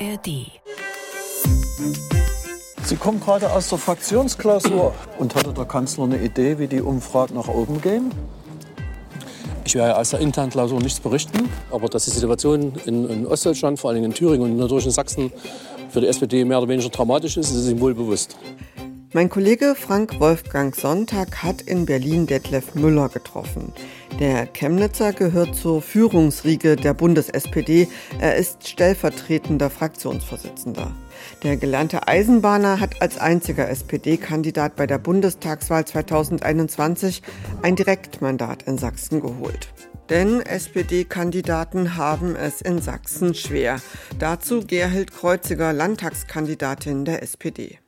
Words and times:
ARD. 0.00 0.46
Sie 2.84 2.96
kommen 2.96 3.20
gerade 3.20 3.52
aus 3.52 3.68
der 3.68 3.78
Fraktionsklausur. 3.78 4.94
Und 5.18 5.34
hatte 5.34 5.52
der 5.52 5.64
Kanzler 5.64 6.04
eine 6.04 6.22
Idee, 6.22 6.58
wie 6.58 6.68
die 6.68 6.80
Umfragen 6.80 7.34
nach 7.34 7.48
oben 7.48 7.80
gehen? 7.80 8.12
Ich 9.64 9.74
werde 9.74 9.98
aus 9.98 10.10
der 10.10 10.20
internen 10.20 10.50
Klausur 10.50 10.80
nichts 10.80 11.00
berichten, 11.00 11.48
aber 11.70 11.88
dass 11.88 12.04
die 12.04 12.10
Situation 12.10 12.72
in, 12.86 13.08
in, 13.10 13.26
Ostdeutschland, 13.26 13.78
vor 13.78 13.90
allem 13.90 14.04
in 14.04 14.14
Thüringen 14.14 14.42
und 14.42 14.56
natürlich 14.56 14.86
in 14.86 14.92
Sachsen, 14.92 15.32
für 15.90 16.00
die 16.00 16.06
SPD 16.06 16.44
mehr 16.44 16.58
oder 16.58 16.68
weniger 16.68 16.88
dramatisch 16.88 17.36
ist, 17.36 17.50
ist 17.50 17.68
ihm 17.68 17.80
wohl 17.80 17.94
bewusst. 17.94 18.36
Mein 19.18 19.30
Kollege 19.30 19.74
Frank 19.74 20.20
Wolfgang 20.20 20.76
Sonntag 20.76 21.42
hat 21.42 21.62
in 21.62 21.86
Berlin 21.86 22.28
Detlef 22.28 22.76
Müller 22.76 23.08
getroffen. 23.08 23.72
Der 24.20 24.46
Chemnitzer 24.46 25.12
gehört 25.12 25.56
zur 25.56 25.82
Führungsriege 25.82 26.76
der 26.76 26.94
Bundes-SPD. 26.94 27.88
Er 28.20 28.36
ist 28.36 28.68
stellvertretender 28.68 29.70
Fraktionsvorsitzender. 29.70 30.92
Der 31.42 31.56
gelernte 31.56 32.06
Eisenbahner 32.06 32.78
hat 32.78 33.02
als 33.02 33.18
einziger 33.18 33.68
SPD-Kandidat 33.68 34.76
bei 34.76 34.86
der 34.86 34.98
Bundestagswahl 34.98 35.84
2021 35.84 37.24
ein 37.62 37.74
Direktmandat 37.74 38.62
in 38.68 38.78
Sachsen 38.78 39.20
geholt. 39.20 39.74
Denn 40.10 40.42
SPD-Kandidaten 40.42 41.96
haben 41.96 42.36
es 42.36 42.60
in 42.60 42.80
Sachsen 42.80 43.34
schwer. 43.34 43.80
Dazu 44.20 44.64
Gerhild 44.64 45.12
Kreuziger, 45.12 45.72
Landtagskandidatin 45.72 47.04
der 47.04 47.24
SPD. 47.24 47.80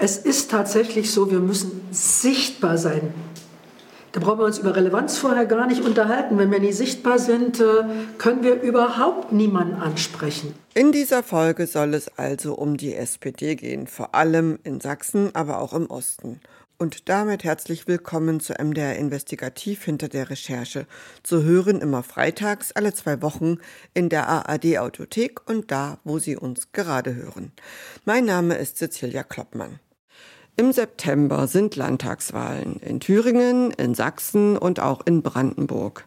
Es 0.00 0.16
ist 0.16 0.52
tatsächlich 0.52 1.10
so, 1.10 1.28
wir 1.28 1.40
müssen 1.40 1.80
sichtbar 1.90 2.78
sein. 2.78 3.12
Da 4.12 4.20
brauchen 4.20 4.38
wir 4.38 4.44
uns 4.46 4.58
über 4.58 4.76
Relevanz 4.76 5.18
vorher 5.18 5.44
gar 5.44 5.66
nicht 5.66 5.82
unterhalten. 5.82 6.38
Wenn 6.38 6.52
wir 6.52 6.60
nicht 6.60 6.76
sichtbar 6.76 7.18
sind, 7.18 7.58
äh, 7.58 7.82
können 8.16 8.44
wir 8.44 8.62
überhaupt 8.62 9.32
niemanden 9.32 9.74
ansprechen. 9.74 10.54
In 10.74 10.92
dieser 10.92 11.24
Folge 11.24 11.66
soll 11.66 11.94
es 11.94 12.16
also 12.16 12.54
um 12.54 12.76
die 12.76 12.94
SPD 12.94 13.56
gehen, 13.56 13.88
vor 13.88 14.14
allem 14.14 14.60
in 14.62 14.80
Sachsen, 14.80 15.34
aber 15.34 15.58
auch 15.60 15.72
im 15.72 15.90
Osten. 15.90 16.40
Und 16.78 17.08
damit 17.08 17.42
herzlich 17.42 17.88
willkommen 17.88 18.38
zu 18.38 18.54
MDR 18.54 18.94
Investigativ 18.94 19.82
hinter 19.82 20.06
der 20.06 20.30
Recherche. 20.30 20.86
Zu 21.24 21.42
hören 21.42 21.80
immer 21.80 22.04
freitags 22.04 22.70
alle 22.70 22.94
zwei 22.94 23.20
Wochen 23.20 23.58
in 23.94 24.10
der 24.10 24.28
ARD 24.28 24.78
Audiothek 24.78 25.40
und 25.50 25.72
da, 25.72 25.98
wo 26.04 26.20
Sie 26.20 26.36
uns 26.36 26.70
gerade 26.70 27.16
hören. 27.16 27.50
Mein 28.04 28.26
Name 28.26 28.54
ist 28.54 28.78
Cecilia 28.78 29.24
Kloppmann. 29.24 29.80
Im 30.60 30.72
September 30.72 31.46
sind 31.46 31.76
Landtagswahlen 31.76 32.80
in 32.80 32.98
Thüringen, 32.98 33.70
in 33.70 33.94
Sachsen 33.94 34.58
und 34.58 34.80
auch 34.80 35.02
in 35.06 35.22
Brandenburg. 35.22 36.04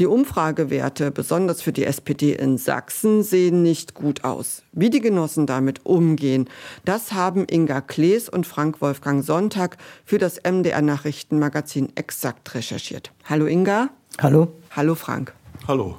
Die 0.00 0.06
Umfragewerte, 0.06 1.12
besonders 1.12 1.62
für 1.62 1.72
die 1.72 1.84
SPD 1.84 2.32
in 2.32 2.58
Sachsen, 2.58 3.22
sehen 3.22 3.62
nicht 3.62 3.94
gut 3.94 4.24
aus. 4.24 4.64
Wie 4.72 4.90
die 4.90 4.98
Genossen 4.98 5.46
damit 5.46 5.86
umgehen, 5.86 6.50
das 6.84 7.12
haben 7.12 7.46
Inga 7.48 7.82
Klees 7.82 8.28
und 8.28 8.48
Frank 8.48 8.80
Wolfgang 8.80 9.24
Sonntag 9.24 9.76
für 10.04 10.18
das 10.18 10.40
MDR 10.42 10.82
Nachrichtenmagazin 10.82 11.92
exakt 11.94 12.52
recherchiert. 12.56 13.12
Hallo 13.26 13.46
Inga. 13.46 13.90
Hallo. 14.20 14.48
Hallo 14.72 14.96
Frank. 14.96 15.32
Hallo. 15.68 15.98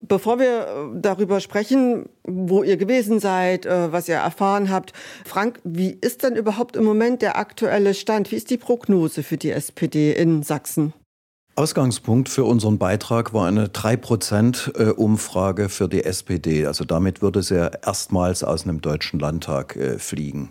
Bevor 0.00 0.38
wir 0.38 0.66
äh, 0.66 1.00
darüber 1.00 1.40
sprechen, 1.40 2.08
wo 2.24 2.62
ihr 2.62 2.76
gewesen 2.76 3.18
seid, 3.18 3.64
äh, 3.64 3.92
was 3.92 4.08
ihr 4.08 4.16
erfahren 4.16 4.70
habt, 4.70 4.92
Frank, 5.24 5.58
wie 5.64 5.96
ist 6.00 6.22
denn 6.22 6.36
überhaupt 6.36 6.76
im 6.76 6.84
Moment 6.84 7.22
der 7.22 7.38
aktuelle 7.38 7.94
Stand? 7.94 8.30
Wie 8.30 8.36
ist 8.36 8.50
die 8.50 8.58
Prognose 8.58 9.22
für 9.22 9.38
die 9.38 9.50
SPD 9.50 10.12
in 10.12 10.42
Sachsen? 10.42 10.92
Ausgangspunkt 11.54 12.28
für 12.28 12.44
unseren 12.44 12.76
Beitrag 12.76 13.32
war 13.32 13.48
eine 13.48 13.68
3%-Umfrage 13.68 15.62
äh, 15.64 15.68
für 15.70 15.88
die 15.88 16.04
SPD. 16.04 16.66
Also 16.66 16.84
damit 16.84 17.22
würde 17.22 17.42
sie 17.42 17.70
erstmals 17.82 18.44
aus 18.44 18.64
einem 18.64 18.82
deutschen 18.82 19.18
Landtag 19.18 19.78
fliegen. 19.96 20.50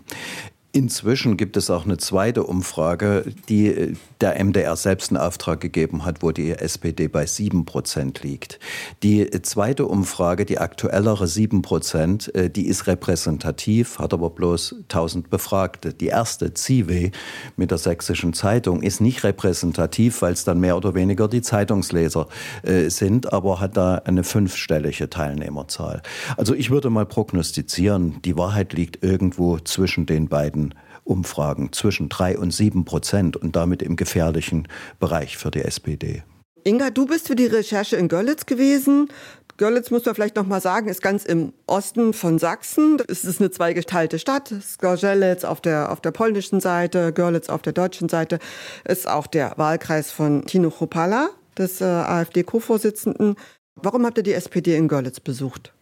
Inzwischen 0.76 1.38
gibt 1.38 1.56
es 1.56 1.70
auch 1.70 1.86
eine 1.86 1.96
zweite 1.96 2.42
Umfrage, 2.42 3.24
die 3.48 3.68
äh, 3.68 3.94
der 4.20 4.38
MDR 4.44 4.76
selbst 4.76 5.10
in 5.10 5.16
Auftrag 5.16 5.58
gegeben 5.58 6.04
hat, 6.04 6.22
wo 6.22 6.32
die 6.32 6.50
SPD 6.50 7.08
bei 7.08 7.24
sieben 7.24 7.64
Prozent 7.64 8.22
liegt. 8.22 8.60
Die 9.02 9.30
zweite 9.40 9.86
Umfrage, 9.86 10.44
die 10.44 10.58
aktuellere 10.58 11.28
sieben 11.28 11.62
Prozent, 11.62 12.34
äh, 12.34 12.50
die 12.50 12.66
ist 12.66 12.86
repräsentativ, 12.86 13.98
hat 13.98 14.12
aber 14.12 14.28
bloß 14.28 14.74
1000 14.82 15.30
Befragte. 15.30 15.94
Die 15.94 16.08
erste 16.08 16.52
CIWE 16.52 17.10
mit 17.56 17.70
der 17.70 17.78
Sächsischen 17.78 18.34
Zeitung 18.34 18.82
ist 18.82 19.00
nicht 19.00 19.24
repräsentativ, 19.24 20.20
weil 20.20 20.34
es 20.34 20.44
dann 20.44 20.60
mehr 20.60 20.76
oder 20.76 20.94
weniger 20.94 21.26
die 21.26 21.40
Zeitungsleser 21.40 22.28
äh, 22.64 22.90
sind, 22.90 23.32
aber 23.32 23.60
hat 23.60 23.78
da 23.78 23.94
eine 24.04 24.24
fünfstellige 24.24 25.08
Teilnehmerzahl. 25.08 26.02
Also 26.36 26.54
ich 26.54 26.68
würde 26.68 26.90
mal 26.90 27.06
prognostizieren, 27.06 28.20
die 28.26 28.36
Wahrheit 28.36 28.74
liegt 28.74 29.02
irgendwo 29.02 29.58
zwischen 29.58 30.04
den 30.04 30.28
beiden 30.28 30.65
Umfragen 31.06 31.72
zwischen 31.72 32.08
drei 32.08 32.38
und 32.38 32.52
sieben 32.52 32.84
Prozent 32.84 33.36
und 33.36 33.56
damit 33.56 33.82
im 33.82 33.96
gefährlichen 33.96 34.68
Bereich 34.98 35.36
für 35.36 35.50
die 35.50 35.62
SPD. 35.62 36.22
Inga, 36.64 36.90
du 36.90 37.06
bist 37.06 37.28
für 37.28 37.36
die 37.36 37.46
Recherche 37.46 37.96
in 37.96 38.08
Görlitz 38.08 38.44
gewesen. 38.44 39.08
Görlitz 39.56 39.90
muss 39.90 40.04
man 40.04 40.14
vielleicht 40.14 40.36
noch 40.36 40.46
mal 40.46 40.60
sagen, 40.60 40.88
ist 40.88 41.00
ganz 41.00 41.24
im 41.24 41.52
Osten 41.66 42.12
von 42.12 42.38
Sachsen. 42.38 42.98
Es 43.08 43.24
ist 43.24 43.40
eine 43.40 43.50
zweigeteilte 43.50 44.18
Stadt. 44.18 44.52
Gorzelec 44.80 45.44
auf 45.44 45.60
der, 45.60 45.92
auf 45.92 46.00
der 46.00 46.10
polnischen 46.10 46.60
Seite, 46.60 47.12
Görlitz 47.12 47.48
auf 47.48 47.62
der 47.62 47.72
deutschen 47.72 48.08
Seite. 48.08 48.38
Ist 48.84 49.08
auch 49.08 49.26
der 49.26 49.54
Wahlkreis 49.56 50.10
von 50.10 50.44
Tino 50.44 50.70
Chopala, 50.70 51.30
des 51.56 51.80
äh, 51.80 51.84
AfD-Co-Vorsitzenden. 51.84 53.36
Warum 53.76 54.04
habt 54.04 54.18
ihr 54.18 54.24
die 54.24 54.34
SPD 54.34 54.76
in 54.76 54.88
Görlitz 54.88 55.20
besucht? 55.20 55.72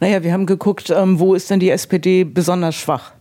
Naja, 0.00 0.22
wir 0.22 0.32
haben 0.32 0.46
geguckt, 0.46 0.90
ähm, 0.90 1.18
wo 1.18 1.34
ist 1.34 1.48
denn 1.48 1.60
die 1.60 1.70
SPD 1.70 2.24
besonders 2.24 2.74
schwach? 2.74 3.12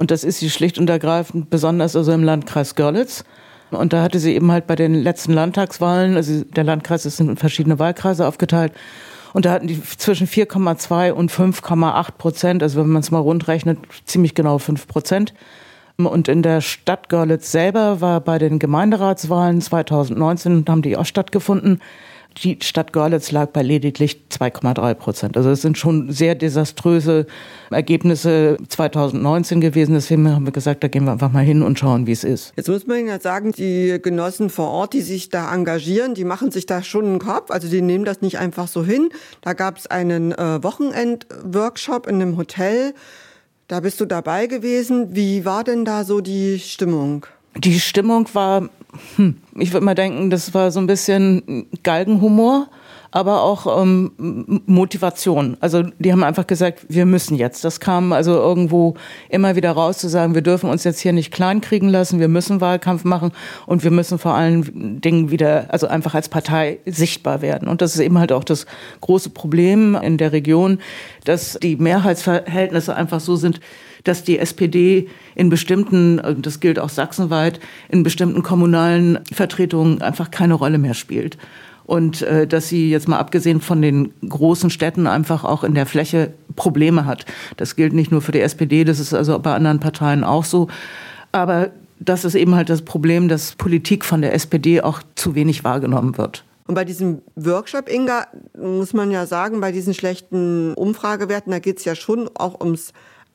Und 0.00 0.10
das 0.10 0.24
ist 0.24 0.38
sie 0.38 0.48
schlicht 0.48 0.78
und 0.78 0.88
ergreifend, 0.88 1.50
besonders 1.50 1.94
also 1.94 2.12
im 2.12 2.24
Landkreis 2.24 2.74
Görlitz. 2.74 3.22
Und 3.70 3.92
da 3.92 4.02
hatte 4.02 4.18
sie 4.18 4.34
eben 4.34 4.50
halt 4.50 4.66
bei 4.66 4.74
den 4.74 4.94
letzten 4.94 5.34
Landtagswahlen, 5.34 6.16
also 6.16 6.42
der 6.42 6.64
Landkreis 6.64 7.04
ist 7.04 7.20
in 7.20 7.36
verschiedene 7.36 7.78
Wahlkreise 7.78 8.26
aufgeteilt, 8.26 8.72
und 9.34 9.44
da 9.44 9.52
hatten 9.52 9.66
die 9.66 9.78
zwischen 9.98 10.26
4,2 10.26 11.12
und 11.12 11.30
5,8 11.30 12.12
Prozent, 12.16 12.62
also 12.62 12.80
wenn 12.80 12.88
man 12.88 13.02
es 13.02 13.10
mal 13.10 13.18
rundrechnet, 13.18 13.78
ziemlich 14.06 14.34
genau 14.34 14.56
5 14.56 14.86
Prozent. 14.86 15.34
Und 15.98 16.28
in 16.28 16.42
der 16.42 16.62
Stadt 16.62 17.10
Görlitz 17.10 17.52
selber 17.52 18.00
war 18.00 18.22
bei 18.22 18.38
den 18.38 18.58
Gemeinderatswahlen 18.58 19.60
2019, 19.60 20.64
haben 20.66 20.80
die 20.80 20.96
auch 20.96 21.04
stattgefunden, 21.04 21.78
die 22.42 22.58
Stadt 22.62 22.92
Görlitz 22.92 23.32
lag 23.32 23.50
bei 23.50 23.62
lediglich 23.62 24.22
2,3 24.30 24.94
Prozent. 24.94 25.36
Also 25.36 25.50
es 25.50 25.62
sind 25.62 25.78
schon 25.78 26.10
sehr 26.10 26.34
desaströse 26.34 27.26
Ergebnisse 27.70 28.56
2019 28.68 29.60
gewesen. 29.60 29.94
Deswegen 29.94 30.28
haben 30.30 30.44
wir 30.44 30.52
gesagt, 30.52 30.82
da 30.82 30.88
gehen 30.88 31.04
wir 31.04 31.12
einfach 31.12 31.32
mal 31.32 31.44
hin 31.44 31.62
und 31.62 31.78
schauen, 31.78 32.06
wie 32.06 32.12
es 32.12 32.24
ist. 32.24 32.52
Jetzt 32.56 32.68
muss 32.68 32.86
man 32.86 33.06
ja 33.06 33.20
sagen, 33.20 33.52
die 33.52 33.98
Genossen 34.02 34.50
vor 34.50 34.68
Ort, 34.68 34.94
die 34.94 35.02
sich 35.02 35.28
da 35.28 35.52
engagieren, 35.52 36.14
die 36.14 36.24
machen 36.24 36.50
sich 36.50 36.66
da 36.66 36.82
schon 36.82 37.04
einen 37.04 37.18
Kopf. 37.18 37.50
Also 37.50 37.68
die 37.68 37.82
nehmen 37.82 38.04
das 38.04 38.20
nicht 38.22 38.38
einfach 38.38 38.68
so 38.68 38.84
hin. 38.84 39.10
Da 39.42 39.52
gab 39.52 39.78
es 39.78 39.86
einen 39.86 40.32
äh, 40.32 40.62
Wochenend-Workshop 40.62 42.06
in 42.06 42.16
einem 42.16 42.36
Hotel. 42.36 42.94
Da 43.68 43.80
bist 43.80 44.00
du 44.00 44.06
dabei 44.06 44.46
gewesen. 44.46 45.14
Wie 45.14 45.44
war 45.44 45.62
denn 45.62 45.84
da 45.84 46.04
so 46.04 46.20
die 46.20 46.58
Stimmung? 46.58 47.26
Die 47.56 47.80
Stimmung 47.80 48.28
war 48.32 48.68
hm, 49.16 49.36
ich 49.56 49.72
würde 49.72 49.84
mal 49.84 49.94
denken, 49.94 50.30
das 50.30 50.54
war 50.54 50.70
so 50.70 50.80
ein 50.80 50.86
bisschen 50.86 51.66
Galgenhumor, 51.82 52.68
aber 53.12 53.42
auch 53.42 53.82
ähm, 53.82 54.12
Motivation. 54.66 55.56
Also 55.60 55.82
die 55.98 56.12
haben 56.12 56.22
einfach 56.22 56.46
gesagt, 56.46 56.86
wir 56.88 57.06
müssen 57.06 57.36
jetzt. 57.36 57.64
Das 57.64 57.80
kam 57.80 58.12
also 58.12 58.32
irgendwo 58.32 58.94
immer 59.28 59.56
wieder 59.56 59.72
raus 59.72 59.98
zu 59.98 60.08
sagen, 60.08 60.34
wir 60.34 60.42
dürfen 60.42 60.70
uns 60.70 60.84
jetzt 60.84 61.00
hier 61.00 61.12
nicht 61.12 61.32
kleinkriegen 61.32 61.88
lassen, 61.88 62.20
wir 62.20 62.28
müssen 62.28 62.60
Wahlkampf 62.60 63.04
machen 63.04 63.32
und 63.66 63.82
wir 63.82 63.90
müssen 63.90 64.18
vor 64.18 64.34
allen 64.34 65.00
Dingen 65.00 65.30
wieder, 65.30 65.66
also 65.68 65.88
einfach 65.88 66.14
als 66.14 66.28
Partei 66.28 66.78
sichtbar 66.86 67.42
werden. 67.42 67.68
Und 67.68 67.82
das 67.82 67.94
ist 67.94 68.00
eben 68.00 68.18
halt 68.18 68.32
auch 68.32 68.44
das 68.44 68.66
große 69.00 69.30
Problem 69.30 69.96
in 70.00 70.16
der 70.16 70.32
Region, 70.32 70.78
dass 71.24 71.58
die 71.60 71.76
Mehrheitsverhältnisse 71.76 72.94
einfach 72.94 73.20
so 73.20 73.34
sind, 73.34 73.60
dass 74.04 74.24
die 74.24 74.38
SPD 74.38 75.08
in 75.34 75.50
bestimmten, 75.50 76.20
das 76.40 76.60
gilt 76.60 76.78
auch 76.78 76.88
sachsenweit, 76.88 77.60
in 77.88 78.02
bestimmten 78.02 78.42
kommunalen 78.42 79.18
Vertretungen 79.32 80.00
einfach 80.00 80.30
keine 80.30 80.54
Rolle 80.54 80.78
mehr 80.78 80.94
spielt. 80.94 81.36
Und 81.90 82.22
äh, 82.22 82.46
dass 82.46 82.68
sie 82.68 82.88
jetzt 82.88 83.08
mal 83.08 83.18
abgesehen 83.18 83.60
von 83.60 83.82
den 83.82 84.12
großen 84.28 84.70
Städten 84.70 85.08
einfach 85.08 85.42
auch 85.42 85.64
in 85.64 85.74
der 85.74 85.86
Fläche 85.86 86.32
Probleme 86.54 87.04
hat. 87.04 87.26
Das 87.56 87.74
gilt 87.74 87.94
nicht 87.94 88.12
nur 88.12 88.22
für 88.22 88.30
die 88.30 88.38
SPD, 88.38 88.84
das 88.84 89.00
ist 89.00 89.12
also 89.12 89.36
bei 89.40 89.52
anderen 89.52 89.80
Parteien 89.80 90.22
auch 90.22 90.44
so. 90.44 90.68
Aber 91.32 91.72
das 91.98 92.24
ist 92.24 92.36
eben 92.36 92.54
halt 92.54 92.70
das 92.70 92.82
Problem, 92.82 93.26
dass 93.26 93.56
Politik 93.56 94.04
von 94.04 94.22
der 94.22 94.34
SPD 94.34 94.80
auch 94.82 95.02
zu 95.16 95.34
wenig 95.34 95.64
wahrgenommen 95.64 96.16
wird. 96.16 96.44
Und 96.68 96.76
bei 96.76 96.84
diesem 96.84 97.22
Workshop, 97.34 97.88
Inga, 97.88 98.28
muss 98.56 98.92
man 98.92 99.10
ja 99.10 99.26
sagen, 99.26 99.60
bei 99.60 99.72
diesen 99.72 99.92
schlechten 99.92 100.74
Umfragewerten, 100.74 101.50
da 101.50 101.58
geht 101.58 101.78
es 101.78 101.84
ja 101.84 101.96
schon 101.96 102.30
auch 102.34 102.60
ums 102.60 102.92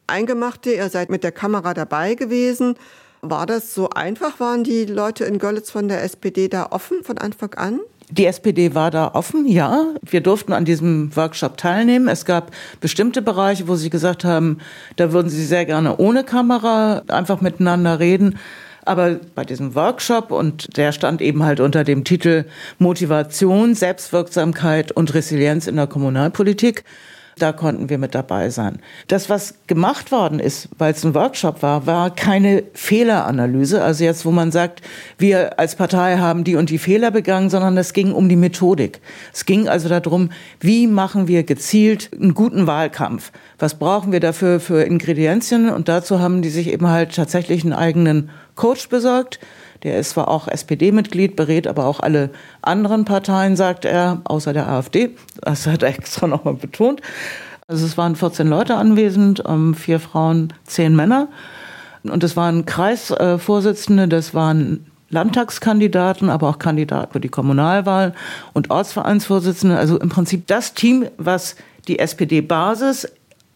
Eingemachte, 0.07 0.71
ihr 0.71 0.87
seid 0.87 1.09
mit 1.09 1.25
der 1.25 1.33
Kamera 1.33 1.73
dabei 1.73 2.15
gewesen. 2.15 2.75
War 3.19 3.45
das 3.45 3.75
so 3.75 3.89
einfach? 3.89 4.39
Waren 4.39 4.63
die 4.63 4.85
Leute 4.85 5.25
in 5.25 5.39
Görlitz 5.39 5.71
von 5.71 5.89
der 5.89 6.03
SPD 6.03 6.47
da 6.47 6.67
offen 6.71 7.03
von 7.03 7.17
Anfang 7.17 7.53
an? 7.55 7.81
Die 8.11 8.27
SPD 8.27 8.75
war 8.75 8.91
da 8.91 9.11
offen, 9.13 9.47
ja. 9.47 9.93
Wir 10.03 10.21
durften 10.21 10.53
an 10.53 10.63
diesem 10.63 11.15
Workshop 11.15 11.57
teilnehmen. 11.57 12.07
Es 12.07 12.25
gab 12.25 12.51
bestimmte 12.79 13.21
Bereiche, 13.21 13.67
wo 13.67 13.75
sie 13.75 13.89
gesagt 13.89 14.23
haben, 14.23 14.59
da 14.95 15.11
würden 15.11 15.29
sie 15.29 15.43
sehr 15.43 15.65
gerne 15.65 15.97
ohne 15.97 16.23
Kamera 16.23 17.01
einfach 17.07 17.41
miteinander 17.41 17.99
reden. 17.99 18.37
Aber 18.85 19.19
bei 19.33 19.43
diesem 19.43 19.73
Workshop, 19.73 20.29
und 20.31 20.77
der 20.77 20.91
stand 20.91 21.19
eben 21.19 21.43
halt 21.43 21.59
unter 21.59 21.83
dem 21.83 22.03
Titel 22.03 22.45
Motivation, 22.77 23.73
Selbstwirksamkeit 23.73 24.91
und 24.91 25.15
Resilienz 25.15 25.65
in 25.65 25.75
der 25.75 25.87
Kommunalpolitik, 25.87 26.83
da 27.37 27.51
konnten 27.51 27.89
wir 27.89 27.97
mit 27.97 28.15
dabei 28.15 28.49
sein. 28.49 28.79
Das, 29.07 29.29
was 29.29 29.55
gemacht 29.67 30.11
worden 30.11 30.39
ist, 30.39 30.69
weil 30.77 30.93
es 30.93 31.03
ein 31.03 31.13
Workshop 31.13 31.61
war, 31.61 31.85
war 31.85 32.09
keine 32.13 32.63
Fehleranalyse. 32.73 33.83
Also 33.83 34.03
jetzt, 34.03 34.25
wo 34.25 34.31
man 34.31 34.51
sagt, 34.51 34.81
wir 35.17 35.59
als 35.59 35.75
Partei 35.75 36.17
haben 36.17 36.43
die 36.43 36.55
und 36.55 36.69
die 36.69 36.77
Fehler 36.77 37.11
begangen, 37.11 37.49
sondern 37.49 37.77
es 37.77 37.93
ging 37.93 38.13
um 38.13 38.29
die 38.29 38.37
Methodik. 38.37 39.01
Es 39.33 39.45
ging 39.45 39.67
also 39.67 39.89
darum, 39.89 40.29
wie 40.59 40.87
machen 40.87 41.27
wir 41.27 41.43
gezielt 41.43 42.09
einen 42.13 42.33
guten 42.33 42.67
Wahlkampf? 42.67 43.31
Was 43.59 43.75
brauchen 43.75 44.11
wir 44.11 44.19
dafür 44.21 44.59
für 44.59 44.83
Ingredienzien? 44.83 45.69
Und 45.69 45.89
dazu 45.89 46.19
haben 46.19 46.41
die 46.41 46.49
sich 46.49 46.67
eben 46.67 46.87
halt 46.87 47.15
tatsächlich 47.15 47.63
einen 47.63 47.73
eigenen 47.73 48.29
Coach 48.55 48.87
besorgt. 48.87 49.39
Der 49.83 49.99
ist 49.99 50.11
zwar 50.11 50.27
auch 50.27 50.47
SPD-Mitglied, 50.47 51.35
berät 51.35 51.67
aber 51.67 51.85
auch 51.85 51.99
alle 51.99 52.29
anderen 52.61 53.05
Parteien, 53.05 53.55
sagt 53.55 53.85
er, 53.85 54.21
außer 54.23 54.53
der 54.53 54.67
AfD. 54.67 55.15
Das 55.41 55.67
hat 55.67 55.83
er 55.83 55.89
extra 55.97 56.27
nochmal 56.27 56.55
betont. 56.55 57.01
Also 57.67 57.85
es 57.85 57.97
waren 57.97 58.15
14 58.15 58.47
Leute 58.47 58.75
anwesend, 58.75 59.43
ähm, 59.47 59.73
vier 59.73 59.99
Frauen, 59.99 60.53
zehn 60.65 60.95
Männer. 60.95 61.29
Und 62.03 62.23
es 62.23 62.37
waren 62.37 62.65
Kreisvorsitzende, 62.65 64.07
das 64.07 64.33
waren 64.35 64.85
Landtagskandidaten, 65.09 66.29
aber 66.29 66.49
auch 66.49 66.59
Kandidaten 66.59 67.13
für 67.13 67.19
die 67.19 67.29
Kommunalwahl 67.29 68.13
und 68.53 68.69
Ortsvereinsvorsitzende. 68.69 69.77
Also 69.77 69.99
im 69.99 70.09
Prinzip 70.09 70.45
das 70.47 70.73
Team, 70.73 71.07
was 71.17 71.55
die 71.87 71.99
SPD-Basis 71.99 73.07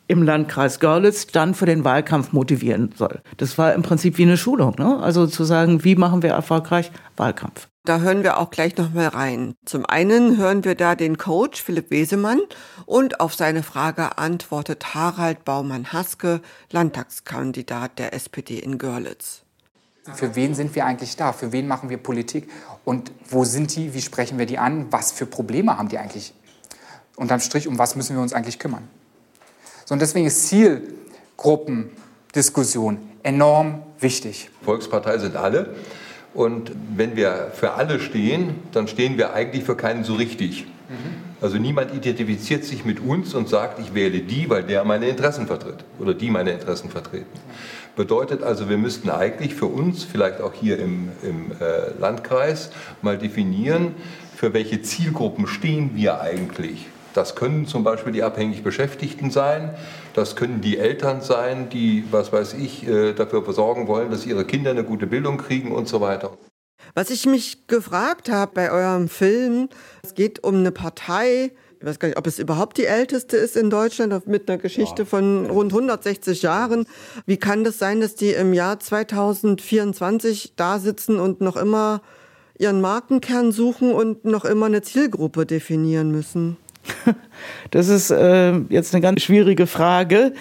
im 0.09 0.23
Landkreis 0.23 0.79
Görlitz 0.79 1.27
dann 1.27 1.53
für 1.53 1.67
den 1.67 1.85
Wahlkampf 1.85 2.33
motivieren 2.33 2.91
soll. 2.97 3.21
Das 3.37 3.59
war 3.59 3.75
im 3.75 3.83
Prinzip 3.83 4.17
wie 4.17 4.23
eine 4.23 4.37
Schulung, 4.37 4.73
ne? 4.79 4.97
also 5.01 5.27
zu 5.27 5.43
sagen, 5.43 5.83
wie 5.83 5.95
machen 5.95 6.23
wir 6.23 6.31
erfolgreich 6.31 6.91
Wahlkampf. 7.15 7.67
Da 7.85 7.99
hören 7.99 8.23
wir 8.23 8.39
auch 8.39 8.49
gleich 8.49 8.75
noch 8.75 8.91
mal 8.91 9.07
rein. 9.07 9.53
Zum 9.65 9.85
einen 9.85 10.37
hören 10.37 10.63
wir 10.63 10.73
da 10.73 10.95
den 10.95 11.19
Coach 11.19 11.61
Philipp 11.61 11.91
Wesemann 11.91 12.41
und 12.87 13.19
auf 13.19 13.35
seine 13.35 13.61
Frage 13.61 14.17
antwortet 14.17 14.95
Harald 14.95 15.45
Baumann-Haske, 15.45 16.41
Landtagskandidat 16.71 17.99
der 17.99 18.13
SPD 18.13 18.57
in 18.57 18.79
Görlitz. 18.79 19.43
Für 20.15 20.35
wen 20.35 20.55
sind 20.55 20.73
wir 20.73 20.87
eigentlich 20.87 21.17
da? 21.17 21.33
Für 21.33 21.51
wen 21.51 21.67
machen 21.67 21.91
wir 21.91 21.97
Politik? 21.97 22.49
Und 22.83 23.11
wo 23.29 23.43
sind 23.43 23.75
die? 23.75 23.93
Wie 23.93 24.01
sprechen 24.01 24.39
wir 24.39 24.47
die 24.47 24.57
an? 24.57 24.87
Was 24.89 25.11
für 25.11 25.27
Probleme 25.27 25.77
haben 25.77 25.89
die 25.89 25.99
eigentlich? 25.99 26.33
Unterm 27.15 27.41
Strich, 27.41 27.67
um 27.67 27.77
was 27.77 27.95
müssen 27.95 28.15
wir 28.15 28.23
uns 28.23 28.33
eigentlich 28.33 28.57
kümmern? 28.57 28.87
So, 29.89 29.93
und 29.93 30.01
deswegen 30.03 30.27
ist 30.27 30.47
Zielgruppendiskussion 30.49 32.99
enorm 33.23 33.81
wichtig. 33.99 34.51
Volkspartei 34.61 35.17
sind 35.17 35.35
alle. 35.35 35.73
Und 36.35 36.71
wenn 36.95 37.15
wir 37.15 37.49
für 37.55 37.71
alle 37.71 37.99
stehen, 37.99 38.53
dann 38.71 38.87
stehen 38.87 39.17
wir 39.17 39.33
eigentlich 39.33 39.63
für 39.63 39.75
keinen 39.75 40.03
so 40.03 40.13
richtig. 40.13 40.67
Mhm. 40.89 41.15
Also 41.41 41.57
niemand 41.57 41.91
identifiziert 41.95 42.65
sich 42.65 42.85
mit 42.85 42.99
uns 42.99 43.33
und 43.33 43.49
sagt, 43.49 43.79
ich 43.79 43.95
wähle 43.95 44.19
die, 44.19 44.47
weil 44.47 44.61
der 44.61 44.85
meine 44.85 45.09
Interessen 45.09 45.47
vertritt 45.47 45.83
oder 45.97 46.13
die 46.13 46.29
meine 46.29 46.51
Interessen 46.51 46.91
vertreten. 46.91 47.39
Bedeutet 47.95 48.43
also, 48.43 48.69
wir 48.69 48.77
müssten 48.77 49.09
eigentlich 49.09 49.55
für 49.55 49.65
uns, 49.65 50.03
vielleicht 50.03 50.39
auch 50.39 50.53
hier 50.53 50.77
im, 50.77 51.09
im 51.23 51.51
äh, 51.59 51.99
Landkreis, 51.99 52.69
mal 53.01 53.17
definieren, 53.17 53.95
für 54.35 54.53
welche 54.53 54.83
Zielgruppen 54.83 55.47
stehen 55.47 55.95
wir 55.95 56.21
eigentlich. 56.21 56.85
Das 57.13 57.35
können 57.35 57.65
zum 57.65 57.83
Beispiel 57.83 58.13
die 58.13 58.23
abhängig 58.23 58.63
Beschäftigten 58.63 59.31
sein, 59.31 59.75
das 60.13 60.35
können 60.35 60.61
die 60.61 60.77
Eltern 60.77 61.21
sein, 61.21 61.69
die, 61.69 62.03
was 62.11 62.31
weiß 62.31 62.53
ich, 62.53 62.87
äh, 62.87 63.13
dafür 63.13 63.41
besorgen 63.41 63.87
wollen, 63.87 64.11
dass 64.11 64.25
ihre 64.25 64.45
Kinder 64.45 64.71
eine 64.71 64.83
gute 64.83 65.07
Bildung 65.07 65.37
kriegen 65.37 65.71
und 65.71 65.87
so 65.87 66.01
weiter. 66.01 66.37
Was 66.95 67.09
ich 67.09 67.25
mich 67.25 67.67
gefragt 67.67 68.29
habe 68.29 68.51
bei 68.53 68.71
eurem 68.71 69.09
Film, 69.09 69.69
es 70.03 70.15
geht 70.15 70.43
um 70.43 70.55
eine 70.55 70.71
Partei, 70.71 71.51
ich 71.79 71.85
weiß 71.85 71.99
gar 71.99 72.09
nicht, 72.09 72.17
ob 72.17 72.27
es 72.27 72.39
überhaupt 72.39 72.77
die 72.77 72.85
älteste 72.85 73.37
ist 73.37 73.55
in 73.55 73.69
Deutschland, 73.69 74.27
mit 74.27 74.49
einer 74.49 74.57
Geschichte 74.57 75.05
von 75.05 75.45
rund 75.45 75.71
160 75.71 76.41
Jahren. 76.41 76.85
Wie 77.25 77.37
kann 77.37 77.63
das 77.63 77.79
sein, 77.79 78.01
dass 78.01 78.15
die 78.15 78.31
im 78.31 78.53
Jahr 78.53 78.79
2024 78.79 80.53
da 80.57 80.79
sitzen 80.79 81.19
und 81.19 81.39
noch 81.39 81.55
immer 81.55 82.01
ihren 82.57 82.81
Markenkern 82.81 83.53
suchen 83.53 83.93
und 83.93 84.25
noch 84.25 84.43
immer 84.43 84.65
eine 84.65 84.81
Zielgruppe 84.81 85.45
definieren 85.45 86.11
müssen? 86.11 86.57
Das 87.71 87.87
ist 87.87 88.09
äh, 88.11 88.53
jetzt 88.69 88.93
eine 88.93 89.01
ganz 89.01 89.21
schwierige 89.21 89.67
Frage. 89.67 90.33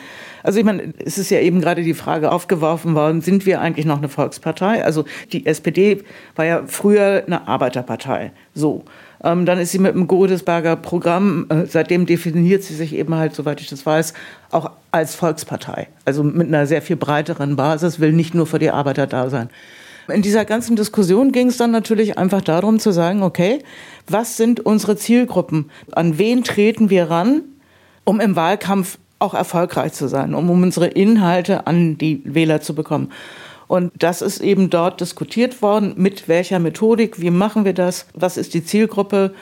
Also 0.43 0.59
ich 0.59 0.65
meine, 0.65 0.95
es 1.05 1.19
ist 1.19 1.31
ja 1.31 1.41
eben 1.41 1.61
gerade 1.61 1.83
die 1.83 1.95
Frage 1.95 2.33
aufgeworfen 2.33 2.95
worden, 2.95 3.21
sind 3.21 3.45
wir 3.45 3.61
eigentlich 3.61 3.87
noch 3.87 3.99
eine 3.99 4.09
Volkspartei? 4.09 4.85
Also 4.85 5.05
die 5.33 5.47
SPD 5.47 6.03
war 6.37 6.45
ja 6.45 6.63
früher 6.67 7.25
eine 7.27 7.47
Arbeiterpartei. 7.47 8.33
So. 8.55 8.85
Ähm, 9.23 9.47
dann 9.47 9.59
ist 9.59 9.73
sie 9.73 9.81
mit 9.81 9.95
dem 9.95 10.07
Godesberger 10.07 10.77
Programm, 10.77 11.47
äh, 11.49 11.67
seitdem 11.67 12.07
definiert 12.07 12.63
sie 12.63 12.75
sich 12.75 12.95
eben 12.95 13.15
halt, 13.15 13.35
soweit 13.35 13.61
ich 13.61 13.69
das 13.69 13.85
weiß, 13.85 14.15
auch 14.51 14.71
als 14.93 15.17
Volkspartei. 15.17 15.89
Also 16.05 16.23
mit 16.23 16.47
einer 16.47 16.67
sehr 16.67 16.83
viel 16.83 16.97
breiteren 16.97 17.57
Basis, 17.57 17.99
will 17.99 18.13
nicht 18.13 18.35
nur 18.35 18.47
für 18.47 18.61
die 18.61 18.71
Arbeiter 18.71 19.07
da 19.07 19.29
sein. 19.29 19.51
In 20.11 20.23
dieser 20.23 20.47
ganzen 20.47 20.75
Diskussion 20.75 21.33
ging 21.33 21.49
es 21.49 21.59
dann 21.59 21.71
natürlich 21.71 22.17
einfach 22.17 22.41
darum 22.41 22.79
zu 22.79 22.93
sagen, 22.93 23.23
okay, 23.23 23.59
was 24.09 24.37
sind 24.37 24.61
unsere 24.61 24.97
Zielgruppen? 24.97 25.71
An 25.93 26.19
wen 26.19 26.45
treten 26.45 26.91
wir 26.91 27.11
ran, 27.11 27.43
um 28.05 28.21
im 28.21 28.37
Wahlkampf 28.37 28.99
auch 29.19 29.35
erfolgreich 29.35 29.93
zu 29.93 30.09
sein, 30.09 30.35
um 30.35 30.51
unsere 30.51 30.87
Inhalte 30.87 31.67
an 31.67 31.99
die 31.99 32.23
Wähler 32.25 32.61
zu 32.61 32.75
bekommen? 32.75 33.13
Und 33.67 33.93
das 33.99 34.23
ist 34.23 34.41
eben 34.41 34.71
dort 34.71 35.01
diskutiert 35.01 35.61
worden, 35.61 35.93
mit 35.97 36.27
welcher 36.27 36.59
Methodik, 36.59 37.21
wie 37.21 37.31
machen 37.31 37.65
wir 37.65 37.75
das, 37.75 38.07
was 38.15 38.39
ist 38.39 38.55
die 38.55 38.65
Zielgruppe, 38.65 39.35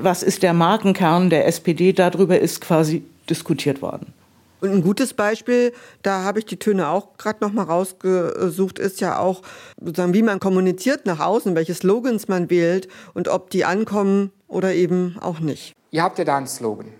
was 0.00 0.22
ist 0.22 0.42
der 0.42 0.52
Markenkern 0.52 1.30
der 1.30 1.46
SPD, 1.46 1.92
darüber 1.92 2.38
ist 2.38 2.60
quasi 2.60 3.04
diskutiert 3.30 3.82
worden. 3.82 4.12
Und 4.60 4.70
ein 4.70 4.82
gutes 4.82 5.12
Beispiel, 5.14 5.72
da 6.02 6.22
habe 6.22 6.38
ich 6.38 6.46
die 6.46 6.58
Töne 6.58 6.88
auch 6.88 7.16
gerade 7.18 7.44
noch 7.44 7.52
mal 7.52 7.64
rausgesucht, 7.64 8.78
ist 8.78 9.00
ja 9.00 9.18
auch 9.18 9.42
sozusagen, 9.78 10.14
wie 10.14 10.22
man 10.22 10.40
kommuniziert 10.40 11.04
nach 11.04 11.20
außen, 11.20 11.54
welche 11.54 11.74
Slogans 11.74 12.28
man 12.28 12.48
wählt 12.48 12.88
und 13.12 13.28
ob 13.28 13.50
die 13.50 13.64
ankommen 13.64 14.32
oder 14.48 14.72
eben 14.72 15.16
auch 15.20 15.40
nicht. 15.40 15.74
Ihr 15.90 16.02
habt 16.02 16.18
ja 16.18 16.24
da 16.24 16.38
einen 16.38 16.46
Slogan. 16.46 16.92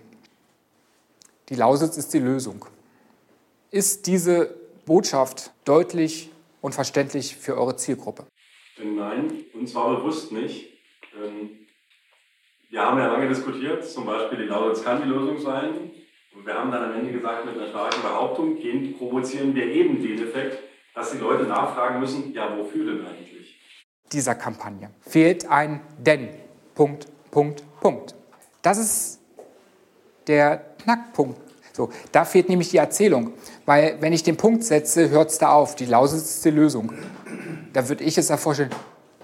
Die 1.49 1.55
Lausitz 1.55 1.97
ist 1.97 2.13
die 2.13 2.19
Lösung. 2.19 2.65
Ist 3.71 4.05
diese 4.07 4.53
Botschaft 4.85 5.51
deutlich 5.65 6.29
und 6.61 6.75
verständlich 6.75 7.35
für 7.35 7.57
eure 7.57 7.75
Zielgruppe? 7.75 8.25
Nein, 8.77 9.45
und 9.53 9.67
zwar 9.67 9.97
bewusst 9.97 10.31
nicht. 10.31 10.73
Wir 12.69 12.81
haben 12.81 12.99
ja 12.99 13.07
lange 13.07 13.29
diskutiert, 13.29 13.83
zum 13.85 14.05
Beispiel 14.05 14.39
die 14.39 14.45
Lausitz 14.45 14.83
kann 14.83 15.01
die 15.01 15.09
Lösung 15.09 15.39
sein. 15.39 15.91
Und 16.37 16.45
wir 16.45 16.53
haben 16.53 16.71
dann 16.71 16.83
am 16.83 16.99
Ende 16.99 17.11
gesagt, 17.11 17.45
mit 17.45 17.55
einer 17.55 17.67
starken 17.67 18.01
Behauptung 18.01 18.55
gehen, 18.57 18.95
provozieren 18.97 19.55
wir 19.55 19.65
eben 19.65 20.01
den 20.01 20.21
Effekt, 20.21 20.59
dass 20.93 21.11
die 21.11 21.17
Leute 21.17 21.45
nachfragen 21.45 21.99
müssen, 21.99 22.31
ja, 22.33 22.55
wofür 22.55 22.85
denn 22.85 23.05
eigentlich? 23.05 23.59
Dieser 24.11 24.35
Kampagne 24.35 24.91
fehlt 25.01 25.49
ein 25.49 25.81
Denn. 25.97 26.29
Punkt, 26.75 27.07
Punkt, 27.31 27.63
Punkt. 27.81 28.13
Das 28.61 28.77
ist 28.77 29.19
der 30.27 30.57
Knackpunkt. 30.83 31.39
So, 31.73 31.89
da 32.11 32.23
fehlt 32.23 32.49
nämlich 32.49 32.69
die 32.69 32.77
Erzählung. 32.77 33.33
Weil, 33.65 33.97
wenn 33.99 34.13
ich 34.13 34.23
den 34.23 34.37
Punkt 34.37 34.63
setze, 34.63 35.09
hört 35.09 35.31
es 35.31 35.39
da 35.39 35.49
auf. 35.49 35.75
Die 35.75 35.85
die 35.85 36.49
Lösung. 36.49 36.93
Da 37.73 37.89
würde 37.89 38.03
ich 38.03 38.17
es 38.17 38.27
da 38.27 38.37
vorstellen. 38.37 38.71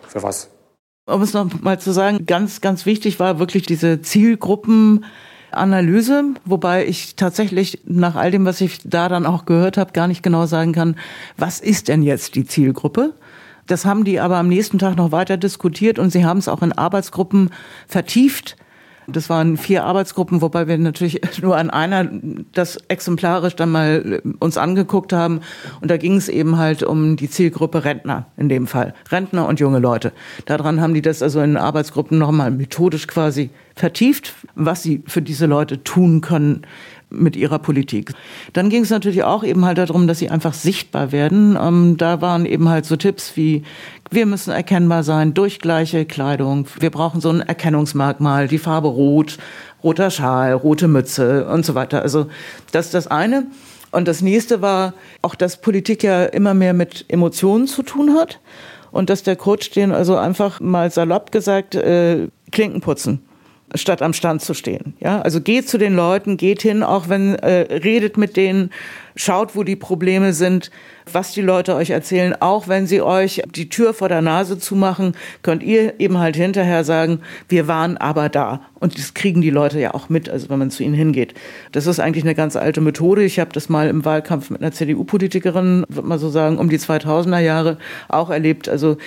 Für 0.08 0.24
was? 0.24 0.50
Um 1.06 1.22
es 1.22 1.34
noch 1.34 1.62
mal 1.62 1.80
zu 1.80 1.92
sagen, 1.92 2.26
ganz, 2.26 2.62
ganz 2.62 2.86
wichtig 2.86 3.20
war 3.20 3.40
wirklich 3.40 3.66
diese 3.66 4.02
Zielgruppen. 4.02 5.06
Analyse, 5.58 6.24
wobei 6.46 6.86
ich 6.86 7.16
tatsächlich 7.16 7.80
nach 7.86 8.16
all 8.16 8.32
dem, 8.32 8.46
was 8.46 8.62
ich 8.62 8.80
da 8.84 9.10
dann 9.10 9.26
auch 9.26 9.46
gehört 9.46 9.78
habe, 9.78 9.94
gar 9.94 10.08
nicht 10.08 10.24
genau 10.24 10.46
sagen 10.46 10.74
kann, 10.74 10.96
was 11.38 11.60
ist 11.60 11.88
denn 11.88 12.04
jetzt 12.04 12.36
die 12.36 12.46
Zielgruppe? 12.46 13.14
Das 13.68 13.86
haben 13.86 14.04
die 14.04 14.20
aber 14.20 14.38
am 14.38 14.50
nächsten 14.50 14.80
Tag 14.80 14.98
noch 14.98 15.12
weiter 15.12 15.38
diskutiert 15.38 16.00
und 16.00 16.12
sie 16.12 16.26
haben 16.26 16.40
es 16.40 16.48
auch 16.48 16.62
in 16.62 16.74
Arbeitsgruppen 16.74 17.50
vertieft. 17.88 18.58
Das 19.08 19.30
waren 19.30 19.58
vier 19.58 19.84
Arbeitsgruppen, 19.84 20.42
wobei 20.42 20.68
wir 20.68 20.78
natürlich 20.78 21.22
nur 21.42 21.58
an 21.58 21.70
einer 21.70 22.10
das 22.54 22.78
exemplarisch 22.88 23.56
dann 23.56 23.72
mal 23.72 24.22
uns 24.40 24.58
angeguckt 24.58 25.14
haben. 25.14 25.42
Und 25.82 25.92
da 25.92 25.98
ging 25.98 26.16
es 26.16 26.30
eben 26.30 26.58
halt 26.58 26.84
um 26.84 27.16
die 27.16 27.30
Zielgruppe 27.30 27.84
Rentner 27.86 28.28
in 28.38 28.50
dem 28.50 28.68
Fall. 28.68 28.94
Rentner 29.12 29.48
und 29.48 29.60
junge 29.60 29.80
Leute. 29.80 30.12
Daran 30.46 30.82
haben 30.82 30.94
die 30.94 31.02
das 31.02 31.22
also 31.22 31.42
in 31.42 31.58
Arbeitsgruppen 31.58 32.18
nochmal 32.18 32.52
methodisch 32.52 33.08
quasi 33.08 33.50
vertieft, 33.76 34.34
was 34.56 34.84
sie 34.84 35.04
für 35.08 35.22
diese 35.22 35.46
Leute 35.46 35.84
tun 35.84 36.22
können, 36.22 36.66
mit 37.14 37.36
ihrer 37.36 37.60
Politik. 37.60 38.14
Dann 38.54 38.70
ging 38.70 38.84
es 38.84 38.90
natürlich 38.90 39.24
auch 39.24 39.44
eben 39.44 39.64
halt 39.66 39.78
darum, 39.78 40.08
dass 40.08 40.20
sie 40.20 40.30
einfach 40.30 40.54
sichtbar 40.54 41.12
werden. 41.12 41.58
Ähm, 41.60 41.96
da 41.98 42.22
waren 42.22 42.46
eben 42.46 42.70
halt 42.70 42.86
so 42.86 42.96
Tipps 42.96 43.38
wie, 43.38 43.64
wir 44.14 44.26
müssen 44.26 44.52
erkennbar 44.52 45.04
sein 45.04 45.34
durch 45.34 45.60
gleiche 45.60 46.06
Kleidung. 46.06 46.68
Wir 46.80 46.90
brauchen 46.90 47.22
so 47.22 47.30
ein 47.30 47.42
Erkennungsmerkmal, 47.42 48.48
die 48.48 48.58
Farbe 48.58 48.88
rot, 48.88 49.38
roter 49.84 50.12
Schal, 50.12 50.54
rote 50.54 50.88
Mütze 50.88 51.48
und 51.48 51.66
so 51.66 51.76
weiter. 51.76 52.02
Also 52.02 52.28
das 52.72 52.88
ist 52.88 52.94
das 52.94 53.08
eine. 53.08 53.48
Und 53.92 54.08
das 54.08 54.22
nächste 54.22 54.62
war 54.62 54.94
auch, 55.22 55.36
dass 55.36 55.62
Politik 55.62 56.04
ja 56.04 56.26
immer 56.26 56.54
mehr 56.54 56.74
mit 56.74 57.06
Emotionen 57.08 57.68
zu 57.68 57.84
tun 57.84 58.16
hat 58.16 58.40
und 58.92 59.10
dass 59.10 59.24
der 59.24 59.36
Coach 59.36 59.72
den 59.72 59.92
also 59.92 60.16
einfach 60.16 60.60
mal 60.60 60.92
salopp 60.92 61.32
gesagt 61.32 61.76
äh, 61.76 62.28
Klinken 62.52 62.82
putzen 62.82 63.24
statt 63.76 64.02
am 64.02 64.14
Stand 64.14 64.42
zu 64.42 64.54
stehen. 64.54 64.94
Ja, 65.00 65.22
also 65.22 65.42
geht 65.42 65.70
zu 65.70 65.78
den 65.78 65.96
Leuten, 65.96 66.38
geht 66.38 66.62
hin, 66.62 66.84
auch 66.84 67.10
wenn 67.10 67.36
äh, 67.36 67.78
redet 67.78 68.18
mit 68.18 68.38
denen, 68.38 68.72
schaut, 69.16 69.56
wo 69.56 69.64
die 69.64 69.76
Probleme 69.76 70.34
sind, 70.34 70.72
was 71.12 71.34
die 71.34 71.42
Leute 71.42 71.76
euch 71.76 71.90
erzählen, 71.90 72.36
auch 72.40 72.68
wenn 72.68 72.88
sie 72.88 73.02
euch 73.02 73.42
die 73.54 73.70
Tür 73.70 73.94
vor 73.94 74.10
der 74.10 74.22
Nase 74.22 74.58
zumachen, 74.58 75.16
könnt 75.42 75.62
ihr 75.62 76.00
eben 76.00 76.18
halt 76.18 76.36
hinterher 76.36 76.84
sagen, 76.84 77.20
wir 77.50 77.68
waren 77.68 77.98
aber 77.98 78.30
da. 78.30 78.62
Und 78.80 78.98
das 78.98 79.14
kriegen 79.14 79.42
die 79.42 79.50
Leute 79.50 79.80
ja 79.80 79.94
auch 79.94 80.10
mit, 80.10 80.30
also 80.30 80.50
wenn 80.50 80.60
man 80.60 80.72
zu 80.72 80.84
ihnen 80.84 80.94
hingeht. 80.94 81.34
Das 81.72 81.88
ist 81.88 82.00
eigentlich 82.00 82.24
eine 82.24 82.36
ganz 82.36 82.56
alte 82.56 82.82
Methode. 82.82 83.24
Ich 83.24 83.40
habe 83.40 83.52
das 83.54 83.70
mal 83.70 83.88
im 83.88 84.06
Wahlkampf 84.06 84.50
mit 84.50 84.62
einer 84.62 84.72
CDU-Politikerin, 84.72 85.86
würde 85.90 86.08
man 86.08 86.20
so 86.20 86.30
sagen, 86.30 86.58
um 86.58 86.70
die 86.70 86.80
2000er 86.80 87.40
Jahre 87.40 87.78
auch 88.08 88.30
erlebt. 88.30 88.70
Also 88.70 88.98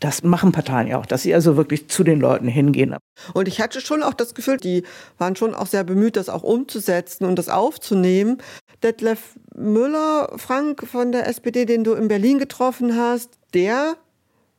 das 0.00 0.22
machen 0.22 0.52
Parteien 0.52 0.88
ja 0.88 0.98
auch, 0.98 1.06
dass 1.06 1.22
sie 1.22 1.34
also 1.34 1.56
wirklich 1.56 1.88
zu 1.88 2.04
den 2.04 2.20
Leuten 2.20 2.48
hingehen. 2.48 2.96
Und 3.32 3.48
ich 3.48 3.60
hatte 3.60 3.80
schon 3.80 4.02
auch 4.02 4.14
das 4.14 4.34
Gefühl, 4.34 4.58
die 4.58 4.82
waren 5.18 5.36
schon 5.36 5.54
auch 5.54 5.66
sehr 5.66 5.84
bemüht, 5.84 6.16
das 6.16 6.28
auch 6.28 6.42
umzusetzen 6.42 7.24
und 7.24 7.36
das 7.36 7.48
aufzunehmen. 7.48 8.38
Detlef 8.82 9.38
Müller, 9.54 10.30
Frank 10.36 10.86
von 10.86 11.12
der 11.12 11.26
SPD, 11.26 11.64
den 11.64 11.82
du 11.82 11.94
in 11.94 12.08
Berlin 12.08 12.38
getroffen 12.38 12.96
hast, 12.96 13.30
der 13.54 13.96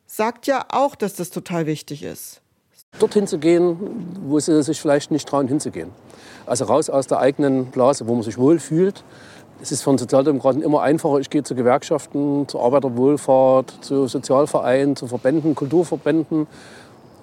sagt 0.07 0.47
ja 0.47 0.65
auch, 0.69 0.95
dass 0.95 1.13
das 1.13 1.29
total 1.29 1.65
wichtig 1.67 2.03
ist. 2.03 2.41
Dorthin 2.99 3.27
zu 3.27 3.37
gehen, 3.37 3.77
wo 4.21 4.39
sie 4.39 4.63
sich 4.63 4.81
vielleicht 4.81 5.11
nicht 5.11 5.27
trauen 5.27 5.47
hinzugehen. 5.47 5.91
Also 6.47 6.65
raus 6.65 6.89
aus 6.89 7.05
der 7.05 7.19
eigenen 7.19 7.65
Blase, 7.67 8.07
wo 8.07 8.15
man 8.15 8.23
sich 8.23 8.37
wohlfühlt 8.37 9.03
es 9.61 9.71
ist 9.71 9.81
für 9.83 9.89
einen 9.89 9.97
Sozialdemokraten 9.97 10.61
immer 10.61 10.81
einfacher, 10.81 11.19
ich 11.19 11.29
gehe 11.29 11.43
zu 11.43 11.55
Gewerkschaften, 11.55 12.47
zur 12.47 12.63
Arbeiterwohlfahrt, 12.63 13.73
zu 13.81 14.07
Sozialvereinen, 14.07 14.95
zu 14.95 15.07
Verbänden, 15.07 15.55
Kulturverbänden. 15.55 16.47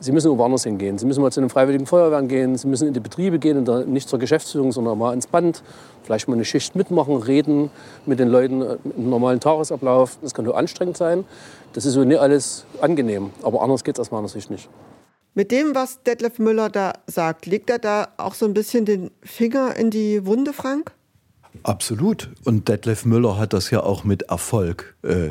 Sie 0.00 0.12
müssen 0.12 0.26
irgendwo 0.26 0.44
anders 0.44 0.64
hingehen. 0.64 0.98
Sie 0.98 1.06
müssen 1.06 1.22
mal 1.22 1.30
zu 1.30 1.40
den 1.40 1.48
Freiwilligen 1.48 1.86
Feuerwehren 1.86 2.28
gehen, 2.28 2.58
Sie 2.58 2.66
müssen 2.66 2.88
in 2.88 2.94
die 2.94 3.00
Betriebe 3.00 3.38
gehen, 3.38 3.64
nicht 3.90 4.08
zur 4.08 4.18
Geschäftsführung, 4.18 4.72
sondern 4.72 4.98
mal 4.98 5.14
ins 5.14 5.26
Band, 5.26 5.62
vielleicht 6.02 6.28
mal 6.28 6.34
eine 6.34 6.44
Schicht 6.44 6.74
mitmachen, 6.74 7.16
reden 7.16 7.70
mit 8.04 8.18
den 8.18 8.28
Leuten 8.28 8.62
im 8.96 9.08
normalen 9.08 9.40
Tagesablauf. 9.40 10.18
Das 10.20 10.34
kann 10.34 10.44
nur 10.44 10.58
anstrengend 10.58 10.96
sein. 10.96 11.24
Das 11.72 11.86
ist 11.86 11.94
so 11.94 12.04
nicht 12.04 12.18
alles 12.18 12.66
angenehm, 12.80 13.30
aber 13.42 13.62
anders 13.62 13.84
geht 13.84 13.96
es 13.96 14.00
aus 14.00 14.10
meiner 14.10 14.28
Sicht 14.28 14.50
nicht. 14.50 14.68
Mit 15.32 15.50
dem, 15.50 15.74
was 15.74 16.02
Detlef 16.02 16.38
Müller 16.38 16.68
da 16.68 16.92
sagt, 17.06 17.46
legt 17.46 17.70
er 17.70 17.78
da 17.78 18.08
auch 18.18 18.34
so 18.34 18.46
ein 18.46 18.54
bisschen 18.54 18.84
den 18.84 19.10
Finger 19.22 19.74
in 19.74 19.90
die 19.90 20.26
Wunde, 20.26 20.52
Frank? 20.52 20.92
Absolut. 21.62 22.30
Und 22.44 22.68
Detlef 22.68 23.04
Müller 23.04 23.38
hat 23.38 23.52
das 23.52 23.70
ja 23.70 23.82
auch 23.82 24.04
mit 24.04 24.22
Erfolg 24.22 24.96
äh, 25.02 25.30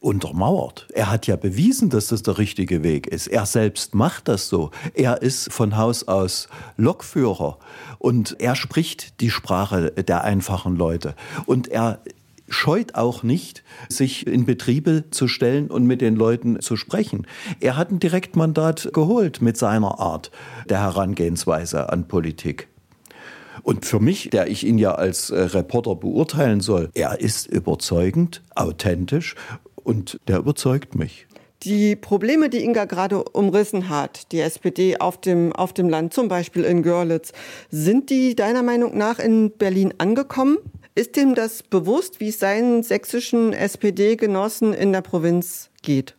untermauert. 0.00 0.86
Er 0.92 1.10
hat 1.10 1.26
ja 1.26 1.36
bewiesen, 1.36 1.90
dass 1.90 2.08
das 2.08 2.22
der 2.22 2.38
richtige 2.38 2.82
Weg 2.82 3.06
ist. 3.08 3.26
Er 3.26 3.46
selbst 3.46 3.94
macht 3.94 4.28
das 4.28 4.48
so. 4.48 4.70
Er 4.94 5.22
ist 5.22 5.52
von 5.52 5.76
Haus 5.76 6.06
aus 6.06 6.48
Lokführer 6.76 7.58
und 7.98 8.36
er 8.38 8.54
spricht 8.54 9.20
die 9.20 9.30
Sprache 9.30 9.90
der 9.90 10.22
einfachen 10.22 10.76
Leute. 10.76 11.14
Und 11.46 11.68
er 11.68 12.00
scheut 12.48 12.94
auch 12.94 13.22
nicht, 13.22 13.62
sich 13.88 14.26
in 14.26 14.46
Betriebe 14.46 15.04
zu 15.10 15.28
stellen 15.28 15.68
und 15.68 15.84
mit 15.84 16.00
den 16.00 16.16
Leuten 16.16 16.60
zu 16.60 16.76
sprechen. 16.76 17.26
Er 17.60 17.76
hat 17.76 17.90
ein 17.90 17.98
Direktmandat 17.98 18.90
geholt 18.92 19.42
mit 19.42 19.56
seiner 19.56 19.98
Art 19.98 20.30
der 20.68 20.80
Herangehensweise 20.80 21.92
an 21.92 22.08
Politik. 22.08 22.68
Und 23.68 23.84
für 23.84 24.00
mich, 24.00 24.30
der 24.30 24.46
ich 24.46 24.64
ihn 24.64 24.78
ja 24.78 24.92
als 24.94 25.28
äh, 25.28 25.38
Reporter 25.40 25.94
beurteilen 25.94 26.62
soll, 26.62 26.88
er 26.94 27.20
ist 27.20 27.46
überzeugend, 27.48 28.42
authentisch 28.54 29.34
und 29.74 30.18
der 30.26 30.38
überzeugt 30.38 30.94
mich. 30.94 31.26
Die 31.64 31.94
Probleme, 31.94 32.48
die 32.48 32.64
Inga 32.64 32.86
gerade 32.86 33.22
umrissen 33.22 33.90
hat, 33.90 34.32
die 34.32 34.40
SPD 34.40 34.96
auf 34.96 35.20
dem, 35.20 35.52
auf 35.52 35.74
dem 35.74 35.90
Land, 35.90 36.14
zum 36.14 36.28
Beispiel 36.28 36.64
in 36.64 36.82
Görlitz, 36.82 37.32
sind 37.70 38.08
die 38.08 38.34
deiner 38.34 38.62
Meinung 38.62 38.96
nach 38.96 39.18
in 39.18 39.50
Berlin 39.50 39.92
angekommen? 39.98 40.56
Ist 40.94 41.18
ihm 41.18 41.34
das 41.34 41.62
bewusst, 41.62 42.20
wie 42.20 42.28
es 42.28 42.38
seinen 42.38 42.82
sächsischen 42.82 43.52
SPD-Genossen 43.52 44.72
in 44.72 44.94
der 44.94 45.02
Provinz 45.02 45.68
geht? 45.82 46.17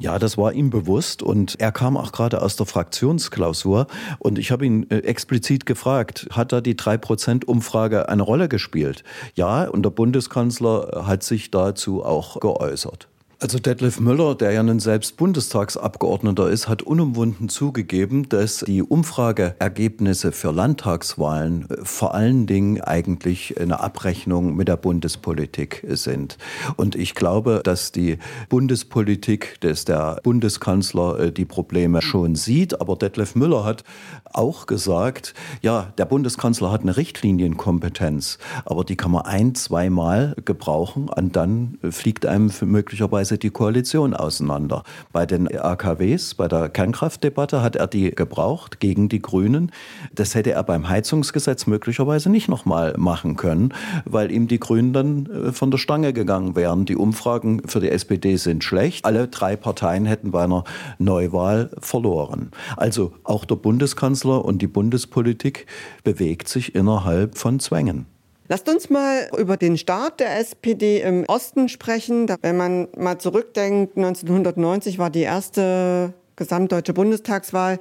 Ja, 0.00 0.20
das 0.20 0.38
war 0.38 0.52
ihm 0.52 0.70
bewusst 0.70 1.24
und 1.24 1.58
er 1.58 1.72
kam 1.72 1.96
auch 1.96 2.12
gerade 2.12 2.40
aus 2.40 2.54
der 2.54 2.66
Fraktionsklausur 2.66 3.88
und 4.20 4.38
ich 4.38 4.52
habe 4.52 4.64
ihn 4.64 4.88
äh, 4.90 4.98
explizit 4.98 5.66
gefragt, 5.66 6.28
hat 6.30 6.52
da 6.52 6.60
die 6.60 6.76
3%-Umfrage 6.76 8.08
eine 8.08 8.22
Rolle 8.22 8.48
gespielt? 8.48 9.02
Ja, 9.34 9.64
und 9.64 9.82
der 9.82 9.90
Bundeskanzler 9.90 11.04
hat 11.04 11.24
sich 11.24 11.50
dazu 11.50 12.04
auch 12.04 12.38
geäußert. 12.38 13.08
Also 13.40 13.60
Detlef 13.60 14.00
Müller, 14.00 14.34
der 14.34 14.50
ja 14.50 14.64
nun 14.64 14.80
selbst 14.80 15.16
Bundestagsabgeordneter 15.16 16.50
ist, 16.50 16.68
hat 16.68 16.82
unumwunden 16.82 17.48
zugegeben, 17.48 18.28
dass 18.28 18.64
die 18.66 18.82
Umfrageergebnisse 18.82 20.32
für 20.32 20.50
Landtagswahlen 20.50 21.70
äh, 21.70 21.76
vor 21.84 22.16
allen 22.16 22.48
Dingen 22.48 22.80
eigentlich 22.80 23.60
eine 23.60 23.78
Abrechnung 23.78 24.56
mit 24.56 24.66
der 24.66 24.76
Bundespolitik 24.76 25.86
sind. 25.88 26.36
Und 26.74 26.96
ich 26.96 27.14
glaube, 27.14 27.60
dass 27.62 27.92
die 27.92 28.18
Bundespolitik, 28.48 29.60
dass 29.60 29.84
der 29.84 30.18
Bundeskanzler 30.24 31.20
äh, 31.20 31.32
die 31.32 31.44
Probleme 31.44 32.02
schon 32.02 32.34
sieht. 32.34 32.80
Aber 32.80 32.96
Detlef 32.96 33.36
Müller 33.36 33.64
hat 33.64 33.84
auch 34.32 34.66
gesagt, 34.66 35.34
ja, 35.62 35.92
der 35.96 36.06
Bundeskanzler 36.06 36.72
hat 36.72 36.80
eine 36.80 36.96
Richtlinienkompetenz, 36.96 38.38
aber 38.64 38.82
die 38.82 38.96
kann 38.96 39.12
man 39.12 39.26
ein, 39.26 39.54
zweimal 39.54 40.34
gebrauchen 40.44 41.08
und 41.08 41.36
dann 41.36 41.78
fliegt 41.88 42.26
einem 42.26 42.50
möglicherweise 42.62 43.27
die 43.36 43.50
Koalition 43.50 44.14
auseinander. 44.14 44.84
Bei 45.12 45.26
den 45.26 45.48
AKWs, 45.54 46.34
bei 46.34 46.48
der 46.48 46.68
Kernkraftdebatte 46.70 47.62
hat 47.62 47.76
er 47.76 47.86
die 47.86 48.12
gebraucht 48.12 48.80
gegen 48.80 49.08
die 49.08 49.20
Grünen. 49.20 49.72
Das 50.14 50.34
hätte 50.34 50.52
er 50.52 50.62
beim 50.62 50.88
Heizungsgesetz 50.88 51.66
möglicherweise 51.66 52.30
nicht 52.30 52.48
nochmal 52.48 52.94
machen 52.96 53.36
können, 53.36 53.74
weil 54.04 54.30
ihm 54.30 54.48
die 54.48 54.60
Grünen 54.60 54.92
dann 54.92 55.26
äh, 55.26 55.52
von 55.52 55.70
der 55.70 55.78
Stange 55.78 56.12
gegangen 56.12 56.56
wären. 56.56 56.86
Die 56.86 56.96
Umfragen 56.96 57.62
für 57.66 57.80
die 57.80 57.90
SPD 57.90 58.36
sind 58.36 58.64
schlecht. 58.64 59.04
Alle 59.04 59.28
drei 59.28 59.56
Parteien 59.56 60.06
hätten 60.06 60.30
bei 60.30 60.44
einer 60.44 60.64
Neuwahl 60.98 61.70
verloren. 61.80 62.50
Also 62.76 63.12
auch 63.24 63.44
der 63.44 63.56
Bundeskanzler 63.56 64.44
und 64.44 64.62
die 64.62 64.66
Bundespolitik 64.68 65.66
bewegt 66.04 66.48
sich 66.48 66.74
innerhalb 66.74 67.36
von 67.36 67.60
Zwängen. 67.60 68.06
Lasst 68.50 68.66
uns 68.70 68.88
mal 68.88 69.28
über 69.36 69.58
den 69.58 69.76
Start 69.76 70.20
der 70.20 70.38
SPD 70.38 71.02
im 71.02 71.24
Osten 71.26 71.68
sprechen. 71.68 72.34
Wenn 72.40 72.56
man 72.56 72.88
mal 72.96 73.18
zurückdenkt, 73.18 73.98
1990 73.98 74.98
war 74.98 75.10
die 75.10 75.20
erste 75.20 76.14
gesamtdeutsche 76.36 76.94
Bundestagswahl. 76.94 77.78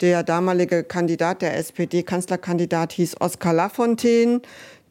Der 0.00 0.24
damalige 0.24 0.82
Kandidat 0.82 1.40
der 1.40 1.56
SPD, 1.56 2.02
Kanzlerkandidat, 2.02 2.92
hieß 2.94 3.20
Oskar 3.20 3.52
Lafontaine. 3.52 4.40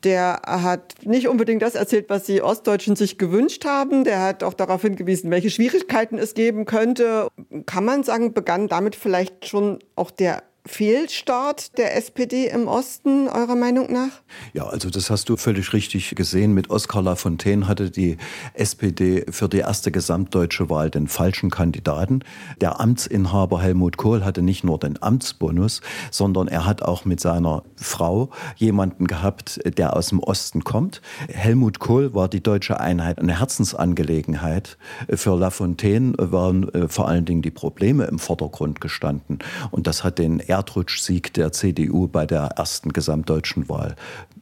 Der 0.05 0.39
hat 0.45 0.93
nicht 1.03 1.27
unbedingt 1.27 1.61
das 1.61 1.75
erzählt, 1.75 2.05
was 2.07 2.23
die 2.23 2.41
Ostdeutschen 2.41 2.95
sich 2.95 3.17
gewünscht 3.17 3.65
haben. 3.65 4.05
Der 4.05 4.21
hat 4.21 4.43
auch 4.43 4.53
darauf 4.53 4.83
hingewiesen, 4.83 5.29
welche 5.29 5.49
Schwierigkeiten 5.49 6.17
es 6.19 6.35
geben 6.35 6.63
könnte. 6.63 7.27
Kann 7.65 7.83
man 7.83 8.03
sagen, 8.03 8.33
begann 8.33 8.69
damit 8.69 8.95
vielleicht 8.95 9.45
schon 9.45 9.79
auch 9.97 10.11
der 10.11 10.43
Fehlstart 10.67 11.77
der 11.77 11.95
SPD 11.95 12.47
im 12.47 12.67
Osten, 12.67 13.27
eurer 13.27 13.55
Meinung 13.55 13.91
nach? 13.91 14.21
Ja, 14.53 14.67
also 14.67 14.89
das 14.89 15.09
hast 15.09 15.29
du 15.29 15.37
völlig 15.37 15.73
richtig 15.73 16.15
gesehen. 16.15 16.53
Mit 16.53 16.69
Oskar 16.69 17.01
Lafontaine 17.01 17.67
hatte 17.67 17.89
die 17.89 18.17
SPD 18.53 19.25
für 19.29 19.47
die 19.49 19.59
erste 19.59 19.91
gesamtdeutsche 19.91 20.69
Wahl 20.69 20.89
den 20.89 21.07
falschen 21.07 21.49
Kandidaten. 21.49 22.23
Der 22.61 22.79
Amtsinhaber 22.79 23.61
Helmut 23.61 23.97
Kohl 23.97 24.23
hatte 24.23 24.41
nicht 24.41 24.63
nur 24.63 24.77
den 24.77 25.01
Amtsbonus, 25.01 25.81
sondern 26.11 26.47
er 26.47 26.65
hat 26.65 26.81
auch 26.81 27.05
mit 27.05 27.19
seiner 27.19 27.63
Frau 27.75 28.29
jemanden 28.55 29.07
gehabt, 29.07 29.59
der 29.77 29.95
aus 29.95 30.09
dem 30.09 30.19
Osten 30.19 30.63
kommt. 30.63 31.01
Helmut 31.29 31.79
Kohl 31.79 32.13
war 32.13 32.27
die 32.27 32.43
deutsche 32.43 32.79
Einheit 32.79 33.19
eine 33.19 33.39
Herzensangelegenheit. 33.39 34.77
Für 35.09 35.37
Lafontaine 35.37 36.13
waren 36.17 36.69
äh, 36.73 36.87
vor 36.87 37.07
allen 37.07 37.25
Dingen 37.25 37.41
die 37.41 37.51
Probleme 37.51 38.05
im 38.05 38.19
Vordergrund 38.19 38.81
gestanden. 38.81 39.39
Und 39.71 39.87
das 39.87 40.03
hat 40.03 40.19
den 40.19 40.39
Erdrutschsieg 40.57 41.33
der 41.33 41.51
CDU 41.51 42.07
bei 42.07 42.25
der 42.25 42.51
ersten 42.57 42.91
gesamtdeutschen 42.91 43.69
Wahl 43.69 43.95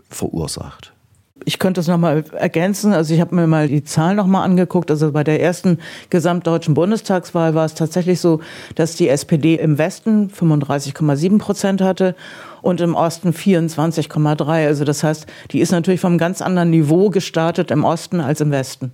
verursacht. 0.09 0.93
Ich 1.43 1.59
könnte 1.59 1.81
es 1.81 1.87
nochmal 1.87 2.23
ergänzen. 2.31 2.93
Also 2.93 3.13
ich 3.13 3.19
habe 3.19 3.35
mir 3.35 3.45
mal 3.45 3.67
die 3.67 3.83
Zahlen 3.83 4.15
nochmal 4.15 4.45
angeguckt. 4.45 4.89
Also 4.89 5.11
bei 5.11 5.23
der 5.23 5.41
ersten 5.41 5.79
gesamtdeutschen 6.09 6.73
Bundestagswahl 6.73 7.53
war 7.53 7.65
es 7.65 7.73
tatsächlich 7.73 8.21
so, 8.21 8.39
dass 8.75 8.95
die 8.95 9.09
SPD 9.09 9.55
im 9.55 9.77
Westen 9.77 10.29
35,7 10.29 11.37
Prozent 11.37 11.81
hatte 11.81 12.15
und 12.61 12.79
im 12.79 12.95
Osten 12.95 13.31
24,3. 13.31 14.65
Also 14.65 14.85
das 14.85 15.03
heißt, 15.03 15.27
die 15.51 15.59
ist 15.59 15.71
natürlich 15.71 15.99
vom 15.99 16.17
ganz 16.17 16.41
anderen 16.41 16.69
Niveau 16.69 17.09
gestartet 17.09 17.69
im 17.69 17.83
Osten 17.83 18.21
als 18.21 18.39
im 18.39 18.51
Westen. 18.51 18.93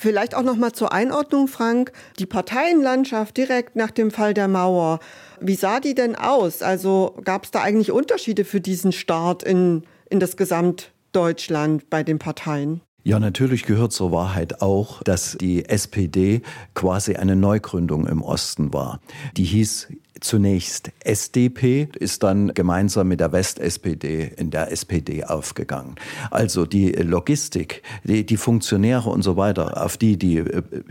Vielleicht 0.00 0.34
auch 0.34 0.42
noch 0.42 0.56
mal 0.56 0.72
zur 0.72 0.92
Einordnung, 0.92 1.46
Frank. 1.46 1.92
Die 2.18 2.24
Parteienlandschaft 2.24 3.36
direkt 3.36 3.76
nach 3.76 3.90
dem 3.90 4.10
Fall 4.10 4.32
der 4.32 4.48
Mauer, 4.48 5.00
wie 5.40 5.54
sah 5.54 5.80
die 5.80 5.94
denn 5.94 6.16
aus? 6.16 6.62
Also 6.62 7.16
gab 7.24 7.44
es 7.44 7.50
da 7.50 7.62
eigentlich 7.62 7.92
Unterschiede 7.92 8.44
für 8.44 8.60
diesen 8.60 8.92
Start 8.92 9.42
in, 9.42 9.84
in 10.08 10.20
das 10.20 10.36
Gesamtdeutschland 10.36 11.90
bei 11.90 12.02
den 12.02 12.18
Parteien? 12.18 12.82
Ja, 13.02 13.18
natürlich 13.18 13.64
gehört 13.64 13.92
zur 13.92 14.12
Wahrheit 14.12 14.60
auch, 14.60 15.02
dass 15.02 15.38
die 15.40 15.66
SPD 15.66 16.42
quasi 16.74 17.16
eine 17.16 17.34
Neugründung 17.34 18.06
im 18.06 18.20
Osten 18.22 18.74
war. 18.74 19.00
Die 19.38 19.44
hieß 19.44 19.88
zunächst 20.20 20.92
SDP, 21.02 21.88
ist 21.98 22.22
dann 22.22 22.52
gemeinsam 22.52 23.08
mit 23.08 23.20
der 23.20 23.32
West-SPD 23.32 24.32
in 24.36 24.50
der 24.50 24.70
SPD 24.70 25.24
aufgegangen. 25.24 25.94
Also 26.30 26.66
die 26.66 26.92
Logistik, 26.92 27.82
die, 28.04 28.26
die 28.26 28.36
Funktionäre 28.36 29.08
und 29.08 29.22
so 29.22 29.38
weiter, 29.38 29.82
auf 29.82 29.96
die 29.96 30.18
die, 30.18 30.44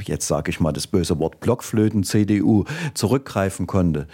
jetzt 0.03 0.27
sage 0.27 0.49
ich 0.49 0.59
mal 0.59 0.71
das 0.71 0.87
böse 0.87 1.19
Wort 1.19 1.39
Blockflöten, 1.39 2.03
CDU 2.03 2.65
zurückgreifen 2.95 3.67
konnte, 3.67 4.07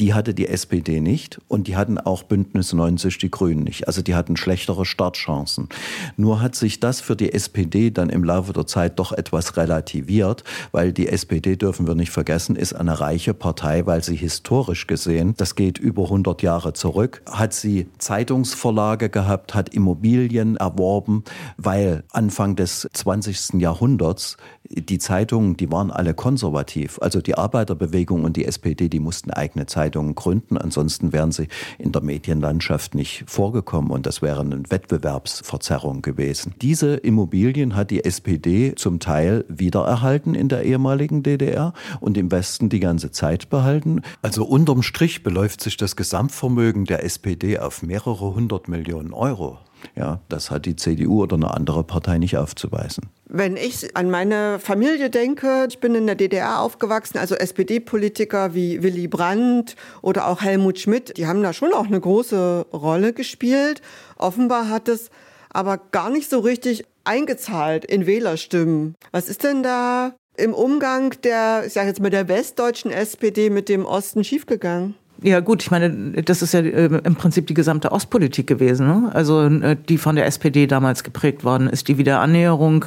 die 0.00 0.14
hatte 0.14 0.32
die 0.32 0.48
SPD 0.48 1.00
nicht 1.00 1.40
und 1.46 1.68
die 1.68 1.76
hatten 1.76 1.98
auch 1.98 2.22
Bündnis 2.22 2.72
90 2.72 3.18
die 3.18 3.30
Grünen 3.30 3.64
nicht. 3.64 3.86
Also 3.86 4.00
die 4.00 4.14
hatten 4.14 4.34
schlechtere 4.38 4.86
Startchancen. 4.86 5.68
Nur 6.16 6.40
hat 6.40 6.54
sich 6.54 6.80
das 6.80 7.02
für 7.02 7.14
die 7.14 7.34
SPD 7.34 7.90
dann 7.90 8.08
im 8.08 8.24
Laufe 8.24 8.54
der 8.54 8.66
Zeit 8.66 8.98
doch 8.98 9.12
etwas 9.12 9.58
relativiert, 9.58 10.42
weil 10.72 10.94
die 10.94 11.08
SPD, 11.08 11.56
dürfen 11.56 11.86
wir 11.86 11.94
nicht 11.94 12.10
vergessen, 12.10 12.56
ist 12.56 12.72
eine 12.72 12.98
reiche 12.98 13.34
Partei, 13.34 13.84
weil 13.84 14.02
sie 14.02 14.16
historisch 14.16 14.86
gesehen, 14.86 15.34
das 15.36 15.54
geht 15.54 15.76
über 15.76 16.04
100 16.04 16.40
Jahre 16.40 16.72
zurück, 16.72 17.20
hat 17.30 17.52
sie 17.52 17.86
Zeitungsverlage 17.98 19.10
gehabt, 19.10 19.54
hat 19.54 19.74
Immobilien 19.74 20.56
erworben, 20.56 21.24
weil 21.58 22.04
Anfang 22.10 22.56
des 22.56 22.88
20. 22.90 23.60
Jahrhunderts 23.60 24.38
die 24.70 24.98
Zeitungen, 24.98 25.56
die 25.56 25.70
waren 25.70 25.90
alle 25.90 26.14
konservativ. 26.14 26.98
Also 27.02 27.20
die 27.20 27.34
Arbeiterbewegung 27.34 28.24
und 28.24 28.36
die 28.36 28.44
SPD, 28.44 28.88
die 28.88 29.00
mussten 29.00 29.30
eigene 29.32 29.66
Zeitungen 29.66 29.89
gründen. 29.90 30.56
Ansonsten 30.56 31.12
wären 31.12 31.32
sie 31.32 31.48
in 31.78 31.92
der 31.92 32.02
Medienlandschaft 32.02 32.94
nicht 32.94 33.24
vorgekommen 33.26 33.90
und 33.90 34.06
das 34.06 34.22
wäre 34.22 34.40
eine 34.40 34.62
Wettbewerbsverzerrung 34.68 36.02
gewesen. 36.02 36.54
Diese 36.62 36.94
Immobilien 36.94 37.76
hat 37.76 37.90
die 37.90 38.04
SPD 38.04 38.74
zum 38.74 39.00
Teil 39.00 39.44
wiedererhalten 39.48 40.34
in 40.34 40.48
der 40.48 40.64
ehemaligen 40.64 41.22
DDR 41.22 41.72
und 42.00 42.16
im 42.16 42.30
Westen 42.30 42.68
die 42.68 42.80
ganze 42.80 43.10
Zeit 43.10 43.50
behalten. 43.50 44.02
Also 44.22 44.44
unterm 44.44 44.82
Strich 44.82 45.22
beläuft 45.22 45.60
sich 45.60 45.76
das 45.76 45.96
Gesamtvermögen 45.96 46.84
der 46.84 47.04
SPD 47.04 47.58
auf 47.58 47.82
mehrere 47.82 48.34
hundert 48.34 48.68
Millionen 48.68 49.12
Euro. 49.12 49.58
Ja, 49.96 50.20
das 50.28 50.50
hat 50.50 50.66
die 50.66 50.76
CDU 50.76 51.22
oder 51.22 51.36
eine 51.36 51.52
andere 51.52 51.84
Partei 51.84 52.18
nicht 52.18 52.36
aufzuweisen. 52.36 53.08
Wenn 53.26 53.56
ich 53.56 53.96
an 53.96 54.10
meine 54.10 54.58
Familie 54.58 55.10
denke, 55.10 55.66
ich 55.68 55.78
bin 55.78 55.94
in 55.94 56.06
der 56.06 56.16
DDR 56.16 56.60
aufgewachsen, 56.60 57.18
also 57.18 57.34
SPD-Politiker 57.34 58.54
wie 58.54 58.82
Willy 58.82 59.08
Brandt 59.08 59.76
oder 60.02 60.26
auch 60.26 60.42
Helmut 60.42 60.78
Schmidt, 60.78 61.16
die 61.16 61.26
haben 61.26 61.42
da 61.42 61.52
schon 61.52 61.72
auch 61.72 61.86
eine 61.86 62.00
große 62.00 62.66
Rolle 62.72 63.12
gespielt. 63.12 63.82
Offenbar 64.16 64.68
hat 64.68 64.88
es 64.88 65.10
aber 65.50 65.78
gar 65.78 66.10
nicht 66.10 66.30
so 66.30 66.40
richtig 66.40 66.84
eingezahlt 67.04 67.84
in 67.84 68.06
Wählerstimmen. 68.06 68.94
Was 69.12 69.28
ist 69.28 69.44
denn 69.44 69.62
da 69.62 70.14
im 70.36 70.54
Umgang 70.54 71.14
der, 71.22 71.64
ich 71.66 71.72
sage 71.72 71.88
jetzt 71.88 72.00
mal, 72.00 72.10
der 72.10 72.28
westdeutschen 72.28 72.90
SPD 72.90 73.50
mit 73.50 73.68
dem 73.68 73.84
Osten 73.84 74.24
schiefgegangen? 74.24 74.94
Ja 75.22 75.40
gut, 75.40 75.62
ich 75.62 75.70
meine, 75.70 76.22
das 76.22 76.40
ist 76.40 76.54
ja 76.54 76.60
äh, 76.60 76.86
im 76.86 77.14
Prinzip 77.14 77.46
die 77.46 77.54
gesamte 77.54 77.92
Ostpolitik 77.92 78.46
gewesen, 78.46 78.86
ne? 78.86 79.10
also 79.12 79.42
äh, 79.44 79.76
die 79.88 79.98
von 79.98 80.16
der 80.16 80.26
SPD 80.26 80.66
damals 80.66 81.04
geprägt 81.04 81.44
worden 81.44 81.68
ist, 81.68 81.88
die 81.88 81.98
Wiederannäherung, 81.98 82.86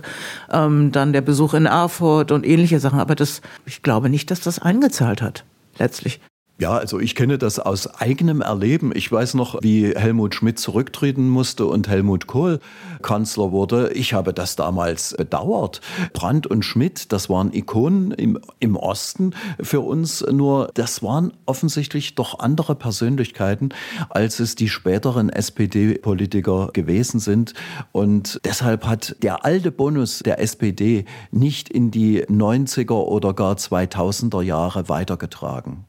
ähm, 0.52 0.92
dann 0.92 1.14
der 1.14 1.22
Besuch 1.22 1.54
in 1.54 1.68
Erfurt 1.68 2.32
und 2.32 2.46
ähnliche 2.46 2.80
Sachen. 2.80 3.00
Aber 3.00 3.16
das, 3.16 3.42
ich 3.66 3.84
glaube 3.84 4.10
nicht, 4.10 4.32
dass 4.32 4.42
das 4.42 4.60
eingezahlt 4.60 5.22
hat 5.22 5.44
letztlich. 5.78 6.20
Ja, 6.60 6.78
also 6.78 7.00
ich 7.00 7.16
kenne 7.16 7.40
das 7.40 7.58
aus 7.58 7.88
eigenem 8.00 8.42
Erleben. 8.42 8.92
Ich 8.96 9.12
weiß 9.12 9.34
noch, 9.34 9.62
wie 9.64 9.96
Helmut 9.96 10.36
Schmidt 10.36 10.60
zurücktreten 10.60 11.28
musste 11.28 11.66
und 11.66 11.88
Helmut 11.88 12.28
Kohl 12.28 12.60
Kanzler 13.02 13.52
wurde. 13.52 13.92
Ich 13.94 14.14
habe 14.14 14.36
das 14.36 14.56
damals 14.56 15.16
bedauert. 15.18 15.82
Brandt 16.14 16.46
und 16.46 16.64
Schmidt, 16.64 17.12
das 17.12 17.28
waren 17.28 17.52
Ikonen 17.52 18.12
im, 18.12 18.40
im 18.60 18.76
Osten 18.76 19.34
für 19.60 19.80
uns. 19.80 20.24
Nur 20.32 20.70
das 20.76 21.02
waren 21.02 21.34
offensichtlich 21.48 22.14
doch 22.14 22.38
andere 22.38 22.76
Persönlichkeiten, 22.76 23.70
als 24.10 24.40
es 24.40 24.54
die 24.54 24.70
späteren 24.70 25.30
SPD-Politiker 25.30 26.70
gewesen 26.72 27.20
sind. 27.20 27.56
Und 27.92 28.40
deshalb 28.46 28.86
hat 28.86 29.16
der 29.24 29.44
alte 29.44 29.72
Bonus 29.72 30.20
der 30.20 30.40
SPD 30.40 31.06
nicht 31.32 31.68
in 31.68 31.90
die 31.90 32.24
90er 32.26 32.94
oder 32.94 33.34
gar 33.34 33.56
2000er 33.56 34.44
Jahre 34.44 34.88
weitergetragen. 34.88 35.86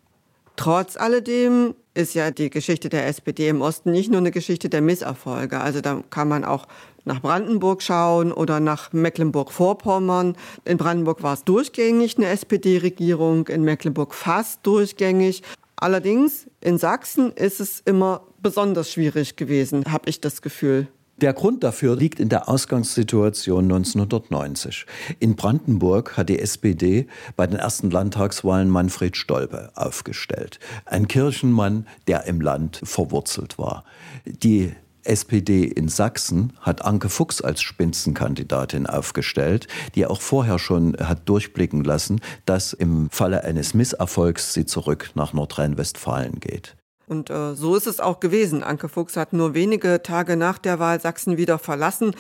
Trotz 0.56 0.96
alledem 0.96 1.74
ist 1.94 2.14
ja 2.14 2.30
die 2.30 2.50
Geschichte 2.50 2.88
der 2.88 3.06
SPD 3.06 3.48
im 3.48 3.60
Osten 3.60 3.90
nicht 3.90 4.10
nur 4.10 4.18
eine 4.18 4.30
Geschichte 4.30 4.68
der 4.68 4.82
Misserfolge. 4.82 5.60
Also 5.60 5.80
da 5.80 6.02
kann 6.10 6.28
man 6.28 6.44
auch 6.44 6.66
nach 7.04 7.20
Brandenburg 7.20 7.82
schauen 7.82 8.32
oder 8.32 8.60
nach 8.60 8.92
Mecklenburg-Vorpommern. 8.92 10.36
In 10.64 10.76
Brandenburg 10.76 11.22
war 11.22 11.34
es 11.34 11.44
durchgängig 11.44 12.16
eine 12.16 12.28
SPD-Regierung, 12.28 13.48
in 13.48 13.62
Mecklenburg 13.62 14.14
fast 14.14 14.66
durchgängig. 14.66 15.42
Allerdings 15.76 16.46
in 16.60 16.78
Sachsen 16.78 17.32
ist 17.32 17.60
es 17.60 17.80
immer 17.84 18.22
besonders 18.40 18.90
schwierig 18.90 19.36
gewesen, 19.36 19.84
habe 19.90 20.08
ich 20.08 20.20
das 20.20 20.40
Gefühl. 20.40 20.88
Der 21.16 21.32
Grund 21.32 21.62
dafür 21.62 21.94
liegt 21.94 22.18
in 22.18 22.28
der 22.28 22.48
Ausgangssituation 22.48 23.64
1990. 23.64 24.84
In 25.20 25.36
Brandenburg 25.36 26.16
hat 26.16 26.28
die 26.28 26.40
SPD 26.40 27.06
bei 27.36 27.46
den 27.46 27.58
ersten 27.58 27.90
Landtagswahlen 27.90 28.68
Manfred 28.68 29.16
Stolpe 29.16 29.70
aufgestellt. 29.76 30.58
Ein 30.86 31.06
Kirchenmann, 31.06 31.86
der 32.08 32.24
im 32.24 32.40
Land 32.40 32.80
verwurzelt 32.82 33.58
war. 33.58 33.84
Die 34.24 34.72
SPD 35.04 35.64
in 35.64 35.88
Sachsen 35.88 36.52
hat 36.60 36.84
Anke 36.84 37.08
Fuchs 37.08 37.40
als 37.40 37.62
Spitzenkandidatin 37.62 38.88
aufgestellt, 38.88 39.68
die 39.94 40.06
auch 40.06 40.20
vorher 40.20 40.58
schon 40.58 40.96
hat 40.98 41.28
durchblicken 41.28 41.84
lassen, 41.84 42.20
dass 42.44 42.72
im 42.72 43.08
Falle 43.10 43.44
eines 43.44 43.72
Misserfolgs 43.72 44.52
sie 44.52 44.66
zurück 44.66 45.10
nach 45.14 45.32
Nordrhein-Westfalen 45.32 46.40
geht. 46.40 46.74
Und 47.14 47.30
äh, 47.30 47.54
so 47.54 47.76
ist 47.76 47.86
es 47.86 48.00
auch 48.00 48.18
gewesen. 48.18 48.64
Anke 48.64 48.88
Fuchs 48.88 49.16
hat 49.16 49.32
nur 49.32 49.54
wenige 49.54 50.02
Tage 50.02 50.36
nach 50.36 50.58
der 50.58 50.80
Wahl 50.80 51.00
Sachsen 51.00 51.36
wieder 51.36 51.60
verlassen. 51.60 52.16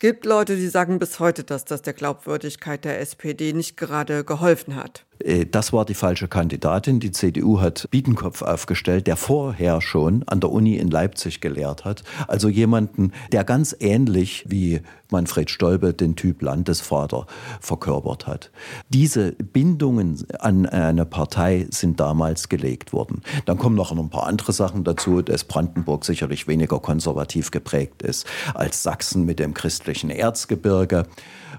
Gibt 0.00 0.24
Leute, 0.24 0.56
die 0.56 0.68
sagen 0.68 0.98
bis 0.98 1.20
heute, 1.20 1.44
dass 1.44 1.66
das 1.66 1.82
der 1.82 1.92
Glaubwürdigkeit 1.92 2.86
der 2.86 3.00
SPD 3.00 3.52
nicht 3.52 3.76
gerade 3.76 4.24
geholfen 4.24 4.74
hat. 4.74 5.04
Äh, 5.22 5.44
das 5.44 5.74
war 5.74 5.84
die 5.84 5.94
falsche 5.94 6.26
Kandidatin. 6.26 7.00
Die 7.00 7.12
CDU 7.12 7.60
hat 7.60 7.86
Biedenkopf 7.90 8.40
aufgestellt, 8.40 9.06
der 9.06 9.16
vorher 9.16 9.82
schon 9.82 10.24
an 10.26 10.40
der 10.40 10.50
Uni 10.50 10.76
in 10.76 10.90
Leipzig 10.90 11.42
gelehrt 11.42 11.84
hat. 11.84 12.02
Also 12.28 12.48
jemanden, 12.48 13.12
der 13.30 13.44
ganz 13.44 13.76
ähnlich 13.78 14.46
wie 14.48 14.80
Manfred 15.10 15.50
Stolbe 15.50 15.92
den 15.92 16.16
Typ 16.16 16.40
Landesvater 16.40 17.26
verkörpert 17.60 18.26
hat. 18.26 18.50
Diese 18.88 19.32
Bindungen 19.32 20.24
an 20.38 20.66
eine 20.66 21.04
Partei 21.04 21.66
sind 21.70 21.98
damals 21.98 22.48
gelegt 22.48 22.92
worden. 22.94 23.22
Dann 23.44 23.58
kommen 23.58 23.74
noch 23.74 23.90
ein 23.90 24.08
paar 24.08 24.28
andere 24.28 24.52
Sachen 24.52 24.84
dazu, 24.84 25.20
dass 25.20 25.44
Brandenburg 25.44 26.04
sicherlich 26.04 26.46
weniger 26.46 26.78
konservativ 26.78 27.50
geprägt 27.50 28.02
ist 28.02 28.24
als 28.54 28.84
Sachsen 28.84 29.24
mit 29.24 29.40
dem 29.40 29.52
christlichen 29.52 29.89
Erzgebirge 30.16 31.06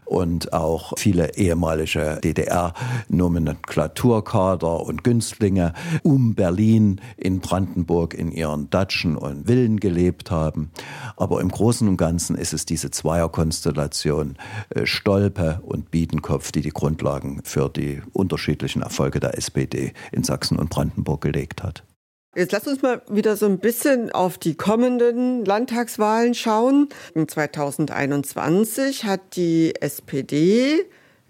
und 0.05 0.53
auch 0.53 0.93
viele 0.97 1.35
ehemalige 1.35 2.19
DDR-Nomenklaturkader 2.23 4.81
und 4.81 5.03
Günstlinge 5.03 5.73
um 6.03 6.35
Berlin 6.35 7.01
in 7.17 7.39
Brandenburg 7.39 8.13
in 8.13 8.31
ihren 8.31 8.69
Datschen 8.69 9.15
und 9.15 9.47
Villen 9.47 9.79
glebt 9.79 10.29
haben. 10.31 10.71
Aber 11.15 11.39
im 11.39 11.49
Großen 11.49 11.87
und 11.87 11.97
Ganzen 11.97 12.35
ist 12.35 12.53
es 12.53 12.65
diese 12.65 12.91
Zweierkonstellation 12.91 14.37
äh, 14.69 14.85
Stolpe 14.85 15.61
und 15.63 15.91
Biedenkopf, 15.91 16.51
die 16.51 16.61
die 16.61 16.71
Grundlagen 16.71 17.41
für 17.43 17.69
die 17.69 18.01
unterschiedlichen 18.11 18.81
Erfolge 18.81 19.19
der 19.19 19.37
SPD 19.37 19.93
in 20.11 20.23
Sachsen 20.23 20.59
und 20.59 20.69
Brandenburg 20.69 21.21
gelegt 21.21 21.63
hat. 21.63 21.83
Jetzt 22.33 22.53
lass 22.53 22.65
uns 22.65 22.81
mal 22.81 23.01
wieder 23.09 23.35
so 23.35 23.45
ein 23.45 23.59
bisschen 23.59 24.09
auf 24.09 24.37
die 24.37 24.55
kommenden 24.55 25.43
Landtagswahlen 25.43 26.33
schauen. 26.33 26.87
2021 27.13 29.03
hat 29.03 29.35
die 29.35 29.73
SPD 29.81 30.85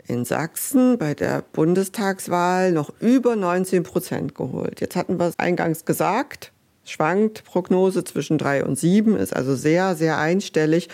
in 0.06 0.26
Sachsen 0.26 1.00
bei 1.00 1.16
der 1.16 1.44
Bundestagswahl 1.54 2.72
noch 2.72 2.94
über 3.00 3.36
19 3.36 3.82
Prozent 3.82 4.36
geholt. 4.36 4.80
Jetzt 4.80 4.96
hatten 4.96 5.18
wir 5.18 5.26
es 5.26 5.40
eingangs 5.40 5.86
gesagt, 5.86 6.52
schwankt 6.86 7.46
Prognose 7.46 8.04
zwischen 8.04 8.38
drei 8.38 8.64
und 8.64 8.78
sieben, 8.78 9.18
ist 9.18 9.36
also 9.36 9.56
sehr, 9.56 9.96
sehr 9.96 10.20
einstellig. 10.20 10.88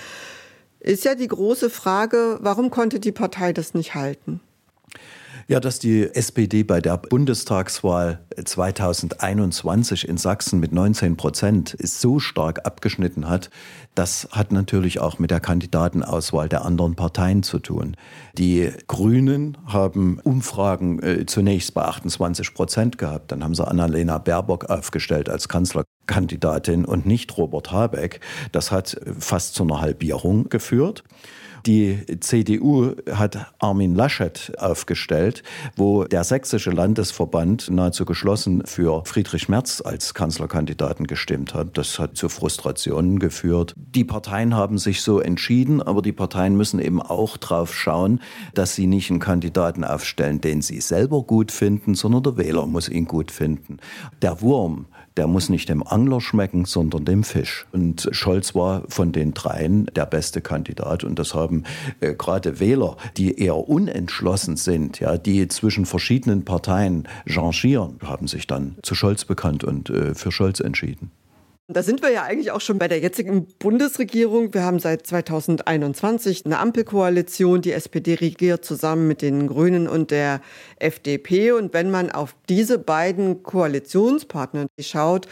Ist 0.80 1.04
ja 1.04 1.16
die 1.16 1.28
große 1.28 1.70
Frage, 1.70 2.40
warum 2.42 2.70
konnte 2.70 3.02
die 3.02 3.12
Partei 3.12 3.52
das 3.52 3.74
nicht 3.74 3.94
halten? 3.94 4.40
Ja, 5.50 5.62
dass 5.62 5.80
die 5.80 6.14
SPD 6.14 6.64
bei 6.64 6.82
der 6.82 6.98
Bundestagswahl 6.98 8.20
2021 8.44 10.06
in 10.06 10.18
Sachsen 10.18 10.60
mit 10.60 10.74
19 10.74 11.16
Prozent 11.16 11.74
so 11.82 12.20
stark 12.20 12.66
abgeschnitten 12.66 13.30
hat, 13.30 13.50
das 13.96 14.28
hat 14.32 14.52
natürlich 14.52 15.00
auch 15.00 15.20
mit 15.20 15.32
der 15.32 15.40
Kandidatenauswahl 15.40 16.50
der 16.50 16.66
anderen 16.66 16.96
Parteien 16.96 17.44
zu 17.44 17.60
tun. 17.60 17.96
Die 18.38 18.74
Grünen 18.88 19.58
haben 19.66 20.20
Umfragen 20.22 21.02
äh, 21.02 21.26
zunächst 21.26 21.74
bei 21.74 21.84
28 21.84 22.54
Prozent 22.54 22.98
gehabt. 22.98 23.32
Dann 23.32 23.42
haben 23.42 23.56
sie 23.56 23.66
Annalena 23.66 24.18
Baerbock 24.18 24.66
aufgestellt 24.66 25.30
als 25.30 25.48
Kanzlerkandidatin 25.48 26.84
und 26.84 27.06
nicht 27.06 27.38
Robert 27.38 27.72
Habeck. 27.72 28.20
Das 28.52 28.72
hat 28.72 29.00
fast 29.18 29.56
zu 29.56 29.64
einer 29.64 29.80
Halbierung 29.80 30.50
geführt. 30.50 31.06
Die 31.68 32.00
CDU 32.22 32.94
hat 33.12 33.54
Armin 33.60 33.94
Laschet 33.94 34.54
aufgestellt, 34.58 35.44
wo 35.76 36.06
der 36.06 36.24
sächsische 36.24 36.72
Landesverband 36.72 37.70
nahezu 37.70 38.06
geschlossen 38.06 38.64
für 38.66 39.04
Friedrich 39.04 39.50
Merz 39.50 39.82
als 39.82 40.14
Kanzlerkandidaten 40.14 41.08
gestimmt 41.08 41.54
hat. 41.54 41.78
Das 41.78 42.00
hat 42.00 42.16
zu 42.16 42.30
Frustrationen 42.30 43.20
geführt. 43.20 43.76
Die 43.76 44.06
Parteien 44.06 44.56
haben 44.56 44.78
sich 44.78 45.02
so 45.02 45.20
entschieden, 45.20 45.82
aber 45.82 46.02
die 46.02 46.14
Parteien 46.14 46.56
müssen 46.56 46.80
eben 46.80 47.02
auch 47.02 47.36
drauf 47.36 47.76
schauen, 47.76 48.22
dass 48.54 48.74
sie 48.74 48.88
nicht 48.88 49.12
einen 49.12 49.20
Kandidaten 49.20 49.84
aufstellen, 49.84 50.40
den 50.40 50.62
sie 50.62 50.80
selber 50.80 51.24
gut 51.24 51.52
finden, 51.52 51.96
sondern 51.96 52.24
der 52.24 52.38
Wähler 52.38 52.66
muss 52.66 52.88
ihn 52.88 53.06
gut 53.10 53.30
finden. 53.30 53.80
Der 54.22 54.40
Wurm 54.40 54.86
der 55.18 55.28
muss 55.28 55.50
nicht 55.50 55.70
dem 55.70 55.86
Angler 55.86 56.22
schmecken, 56.22 56.66
sondern 56.66 57.06
dem 57.06 57.24
Fisch. 57.24 57.66
Und 57.72 58.08
Scholz 58.12 58.56
war 58.56 58.84
von 58.88 59.12
den 59.12 59.34
dreien 59.34 59.88
der 59.96 60.06
beste 60.06 60.42
Kandidat. 60.42 61.04
Und 61.04 61.20
das 61.20 61.34
haben 61.34 61.64
äh, 62.00 62.14
gerade 62.14 62.60
Wähler, 62.60 62.98
die 63.18 63.40
eher 63.40 63.58
unentschlossen 63.58 64.58
sind, 64.58 65.00
ja, 65.00 65.18
die 65.18 65.48
zwischen 65.48 65.86
verschiedenen 65.86 66.46
Parteien 66.46 67.08
changieren, 67.26 68.00
haben 68.04 68.28
sich 68.28 68.48
dann 68.48 68.78
zu 68.84 68.96
Scholz 68.96 69.26
bekannt 69.26 69.64
und 69.64 69.90
äh, 69.90 70.14
für 70.14 70.32
Scholz 70.32 70.60
entschieden. 70.60 71.12
Da 71.70 71.84
sind 71.84 72.02
wir 72.02 72.10
ja 72.10 72.24
eigentlich 72.24 72.52
auch 72.52 72.62
schon 72.62 72.80
bei 72.80 72.88
der 72.88 73.00
jetzigen 73.00 73.46
Bundesregierung. 73.60 74.54
Wir 74.54 74.64
haben 74.64 74.80
seit 74.80 75.06
2021 75.06 76.46
eine 76.46 76.60
Ampelkoalition. 76.60 77.62
Die 77.62 77.74
SPD 77.74 78.14
regiert 78.14 78.64
zusammen 78.64 79.06
mit 79.06 79.22
den 79.22 79.48
Grünen 79.48 79.90
und 79.90 80.12
der 80.12 80.40
FDP. 80.80 81.52
Und 81.52 81.74
wenn 81.74 81.92
man 81.92 82.10
auf 82.10 82.36
diese 82.48 82.80
beiden 82.80 83.44
Koalitionspartner 83.44 84.68
schaut, 84.80 85.28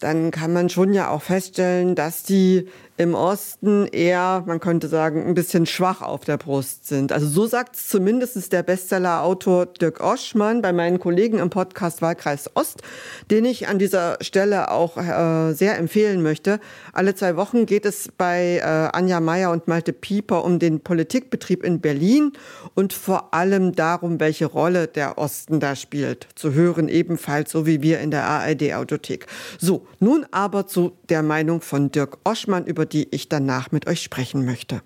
dann 0.00 0.32
kann 0.32 0.52
man 0.52 0.70
schon 0.70 0.92
ja 0.92 1.08
auch 1.08 1.22
feststellen, 1.22 1.94
dass 1.94 2.24
die 2.24 2.66
im 3.00 3.14
Osten 3.14 3.86
eher, 3.86 4.44
man 4.46 4.60
könnte 4.60 4.86
sagen, 4.86 5.26
ein 5.26 5.32
bisschen 5.32 5.64
schwach 5.64 6.02
auf 6.02 6.24
der 6.24 6.36
Brust 6.36 6.86
sind. 6.86 7.12
Also 7.12 7.26
so 7.26 7.46
sagt 7.46 7.76
es 7.76 7.88
zumindest 7.88 8.52
der 8.52 8.62
Bestsellerautor 8.62 9.64
Dirk 9.64 10.00
Oschmann 10.04 10.60
bei 10.60 10.74
meinen 10.74 10.98
Kollegen 10.98 11.38
im 11.38 11.48
Podcast 11.48 12.02
Wahlkreis 12.02 12.50
Ost, 12.54 12.82
den 13.30 13.46
ich 13.46 13.68
an 13.68 13.78
dieser 13.78 14.18
Stelle 14.20 14.70
auch 14.70 14.98
äh, 14.98 15.54
sehr 15.54 15.78
empfehlen 15.78 16.22
möchte. 16.22 16.60
Alle 16.92 17.14
zwei 17.14 17.36
Wochen 17.36 17.64
geht 17.64 17.86
es 17.86 18.10
bei 18.18 18.58
äh, 18.58 18.62
Anja 18.94 19.20
Meyer 19.20 19.50
und 19.50 19.66
Malte 19.66 19.94
Pieper 19.94 20.44
um 20.44 20.58
den 20.58 20.80
Politikbetrieb 20.80 21.64
in 21.64 21.80
Berlin 21.80 22.34
und 22.74 22.92
vor 22.92 23.32
allem 23.32 23.74
darum, 23.74 24.20
welche 24.20 24.44
Rolle 24.44 24.88
der 24.88 25.16
Osten 25.16 25.58
da 25.58 25.74
spielt. 25.74 26.28
Zu 26.34 26.52
hören 26.52 26.90
ebenfalls, 26.90 27.50
so 27.50 27.64
wie 27.64 27.80
wir 27.80 28.00
in 28.00 28.10
der 28.10 28.24
ARD-Audiothek. 28.24 29.26
So, 29.58 29.86
nun 30.00 30.26
aber 30.32 30.66
zu 30.66 30.92
der 31.08 31.22
Meinung 31.22 31.62
von 31.62 31.90
Dirk 31.90 32.18
Oschmann 32.24 32.66
über 32.66 32.89
die 32.92 33.08
ich 33.10 33.28
danach 33.28 33.70
mit 33.72 33.86
euch 33.86 34.02
sprechen 34.02 34.44
möchte. 34.44 34.82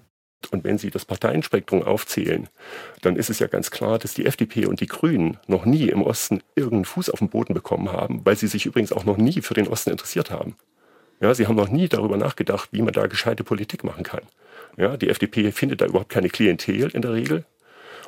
Und 0.51 0.65
wenn 0.65 0.79
Sie 0.79 0.91
das 0.91 1.05
Parteienspektrum 1.05 1.83
aufzählen, 1.83 2.49
dann 3.03 3.17
ist 3.17 3.31
es 3.31 3.39
ja 3.39 3.47
ganz 3.47 3.71
klar, 3.71 3.99
dass 3.99 4.15
die 4.15 4.27
FDP 4.27 4.67
und 4.67 4.81
die 4.81 4.87
Grünen 4.87 5.39
noch 5.47 5.65
nie 5.65 5.89
im 5.89 6.03
Osten 6.03 6.43
irgendeinen 6.55 6.85
Fuß 6.85 7.11
auf 7.11 7.19
den 7.19 7.31
Boden 7.31 7.55
bekommen 7.55 7.91
haben, 7.91 8.21
weil 8.25 8.37
sie 8.37 8.47
sich 8.47 8.67
übrigens 8.67 8.93
auch 8.93 9.05
noch 9.05 9.17
nie 9.17 9.41
für 9.41 9.55
den 9.55 9.69
Osten 9.69 9.91
interessiert 9.91 10.31
haben. 10.31 10.57
Ja, 11.21 11.35
sie 11.35 11.47
haben 11.47 11.57
noch 11.57 11.69
nie 11.69 11.89
darüber 11.89 12.17
nachgedacht, 12.17 12.69
wie 12.73 12.83
man 12.83 12.93
da 12.93 13.07
gescheite 13.07 13.45
Politik 13.45 13.85
machen 13.85 14.03
kann. 14.03 14.23
Ja, 14.77 14.97
die 14.97 15.09
FDP 15.09 15.53
findet 15.53 15.81
da 15.81 15.87
überhaupt 15.87 16.11
keine 16.11 16.29
Klientel 16.29 16.91
in 16.91 17.03
der 17.03 17.13
Regel. 17.13 17.45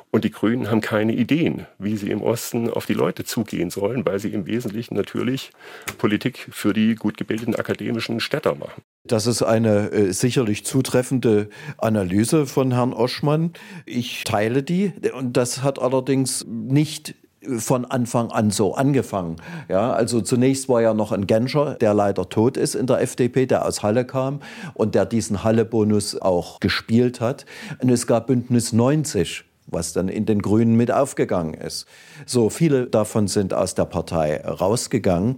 Und 0.09 0.23
die 0.23 0.31
Grünen 0.31 0.71
haben 0.71 0.81
keine 0.81 1.13
Ideen, 1.13 1.67
wie 1.79 1.97
sie 1.97 2.09
im 2.11 2.21
Osten 2.21 2.69
auf 2.69 2.85
die 2.85 2.93
Leute 2.93 3.25
zugehen 3.25 3.69
sollen, 3.69 4.05
weil 4.05 4.19
sie 4.19 4.29
im 4.29 4.45
Wesentlichen 4.47 4.95
natürlich 4.95 5.51
Politik 5.97 6.47
für 6.51 6.73
die 6.73 6.95
gut 6.95 7.17
gebildeten 7.17 7.55
akademischen 7.55 8.19
Städter 8.19 8.55
machen. 8.55 8.81
Das 9.03 9.27
ist 9.27 9.43
eine 9.43 9.91
äh, 9.91 10.13
sicherlich 10.13 10.65
zutreffende 10.65 11.49
Analyse 11.77 12.45
von 12.45 12.73
Herrn 12.73 12.93
Oschmann. 12.93 13.53
Ich 13.85 14.23
teile 14.23 14.63
die 14.63 14.93
und 15.13 15.35
das 15.35 15.61
hat 15.61 15.79
allerdings 15.79 16.45
nicht 16.47 17.15
von 17.57 17.85
Anfang 17.85 18.31
an 18.31 18.51
so 18.51 18.75
angefangen. 18.75 19.37
Ja, 19.69 19.91
also 19.91 20.21
zunächst 20.21 20.69
war 20.69 20.81
ja 20.81 20.93
noch 20.93 21.11
ein 21.11 21.27
Genscher, 21.27 21.75
der 21.75 21.93
leider 21.93 22.29
tot 22.29 22.57
ist 22.57 22.75
in 22.75 22.87
der 22.87 23.01
FDP, 23.01 23.45
der 23.45 23.65
aus 23.65 23.83
Halle 23.83 24.05
kam 24.05 24.41
und 24.73 24.95
der 24.95 25.05
diesen 25.05 25.43
Halle-Bonus 25.43 26.21
auch 26.21 26.59
gespielt 26.59 27.21
hat. 27.21 27.45
Und 27.79 27.89
es 27.89 28.07
gab 28.07 28.27
Bündnis 28.27 28.73
90 28.73 29.46
was 29.67 29.93
dann 29.93 30.09
in 30.09 30.25
den 30.25 30.41
Grünen 30.41 30.75
mit 30.75 30.91
aufgegangen 30.91 31.53
ist. 31.53 31.85
So 32.25 32.49
viele 32.49 32.87
davon 32.87 33.27
sind 33.27 33.53
aus 33.53 33.75
der 33.75 33.85
Partei 33.85 34.41
rausgegangen. 34.41 35.37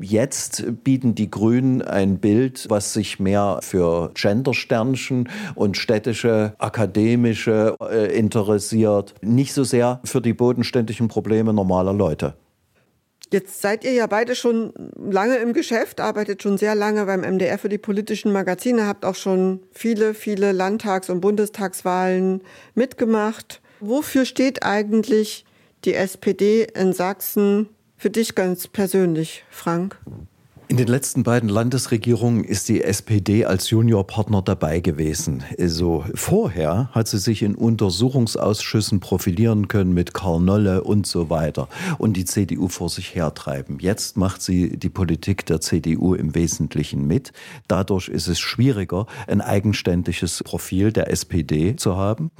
Jetzt 0.00 0.64
bieten 0.82 1.14
die 1.14 1.30
Grünen 1.30 1.82
ein 1.82 2.18
Bild, 2.18 2.66
was 2.68 2.92
sich 2.92 3.20
mehr 3.20 3.60
für 3.62 4.10
Gendersternchen 4.14 5.28
und 5.54 5.76
städtische 5.76 6.54
akademische 6.58 7.76
äh, 7.80 8.16
interessiert, 8.16 9.14
nicht 9.22 9.52
so 9.52 9.64
sehr 9.64 10.00
für 10.04 10.20
die 10.20 10.32
bodenständigen 10.34 11.08
Probleme 11.08 11.52
normaler 11.52 11.92
Leute. 11.92 12.34
Jetzt 13.32 13.60
seid 13.60 13.82
ihr 13.82 13.92
ja 13.92 14.06
beide 14.06 14.36
schon 14.36 14.72
lange 14.96 15.36
im 15.38 15.52
Geschäft, 15.52 16.00
arbeitet 16.00 16.42
schon 16.42 16.58
sehr 16.58 16.76
lange 16.76 17.06
beim 17.06 17.22
MDR 17.22 17.58
für 17.58 17.68
die 17.68 17.78
politischen 17.78 18.32
Magazine, 18.32 18.86
habt 18.86 19.04
auch 19.04 19.16
schon 19.16 19.60
viele, 19.72 20.14
viele 20.14 20.52
Landtags- 20.52 21.10
und 21.10 21.20
Bundestagswahlen 21.20 22.42
mitgemacht. 22.74 23.60
Wofür 23.80 24.24
steht 24.24 24.62
eigentlich 24.62 25.44
die 25.84 25.94
SPD 25.94 26.66
in 26.74 26.92
Sachsen 26.92 27.68
für 27.96 28.10
dich 28.10 28.34
ganz 28.34 28.68
persönlich, 28.68 29.44
Frank? 29.50 29.98
In 30.68 30.78
den 30.78 30.88
letzten 30.88 31.22
beiden 31.22 31.48
Landesregierungen 31.48 32.42
ist 32.42 32.68
die 32.68 32.82
SPD 32.82 33.44
als 33.44 33.70
Juniorpartner 33.70 34.42
dabei 34.42 34.80
gewesen. 34.80 35.44
Also 35.60 36.04
vorher 36.14 36.90
hat 36.90 37.06
sie 37.06 37.18
sich 37.18 37.42
in 37.42 37.54
Untersuchungsausschüssen 37.54 38.98
profilieren 38.98 39.68
können 39.68 39.94
mit 39.94 40.12
Karl 40.12 40.40
Nolle 40.40 40.82
und 40.82 41.06
so 41.06 41.30
weiter 41.30 41.68
und 41.98 42.16
die 42.16 42.24
CDU 42.24 42.66
vor 42.66 42.88
sich 42.88 43.14
hertreiben. 43.14 43.78
Jetzt 43.78 44.16
macht 44.16 44.42
sie 44.42 44.76
die 44.76 44.88
Politik 44.88 45.46
der 45.46 45.60
CDU 45.60 46.14
im 46.14 46.34
Wesentlichen 46.34 47.06
mit. 47.06 47.32
Dadurch 47.68 48.08
ist 48.08 48.26
es 48.26 48.40
schwieriger, 48.40 49.06
ein 49.28 49.40
eigenständiges 49.40 50.42
Profil 50.42 50.90
der 50.90 51.12
SPD 51.12 51.76
zu 51.76 51.96
haben. 51.96 52.32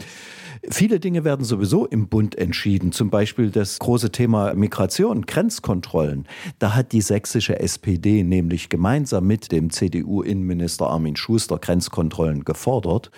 Viele 0.68 0.98
Dinge 0.98 1.22
werden 1.24 1.44
sowieso 1.44 1.86
im 1.86 2.08
Bund 2.08 2.36
entschieden, 2.36 2.90
zum 2.90 3.10
Beispiel 3.10 3.50
das 3.50 3.78
große 3.78 4.10
Thema 4.10 4.54
Migration, 4.54 5.24
Grenzkontrollen. 5.24 6.26
Da 6.58 6.74
hat 6.74 6.92
die 6.92 7.02
sächsische 7.02 7.60
SPD 7.60 8.15
nämlich 8.22 8.68
gemeinsam 8.68 9.26
mit 9.26 9.52
dem 9.52 9.70
CDU-Innenminister 9.70 10.88
Armin 10.88 11.16
Schuster 11.16 11.58
Grenzkontrollen 11.58 12.44
gefordert. 12.44 13.10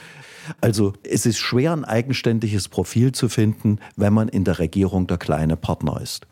Also 0.61 0.95
es 1.03 1.27
ist 1.27 1.39
schwer, 1.39 1.73
ein 1.73 1.85
eigenständiges 1.85 2.69
Profil 2.69 3.13
zu 3.13 3.29
finden, 3.29 3.79
wenn 3.97 4.13
man 4.13 4.29
in 4.29 4.45
der 4.45 4.59
Regierung 4.59 5.07
der 5.07 5.19
kleine 5.19 5.57
Partner 5.57 6.01
ist. 6.01 6.27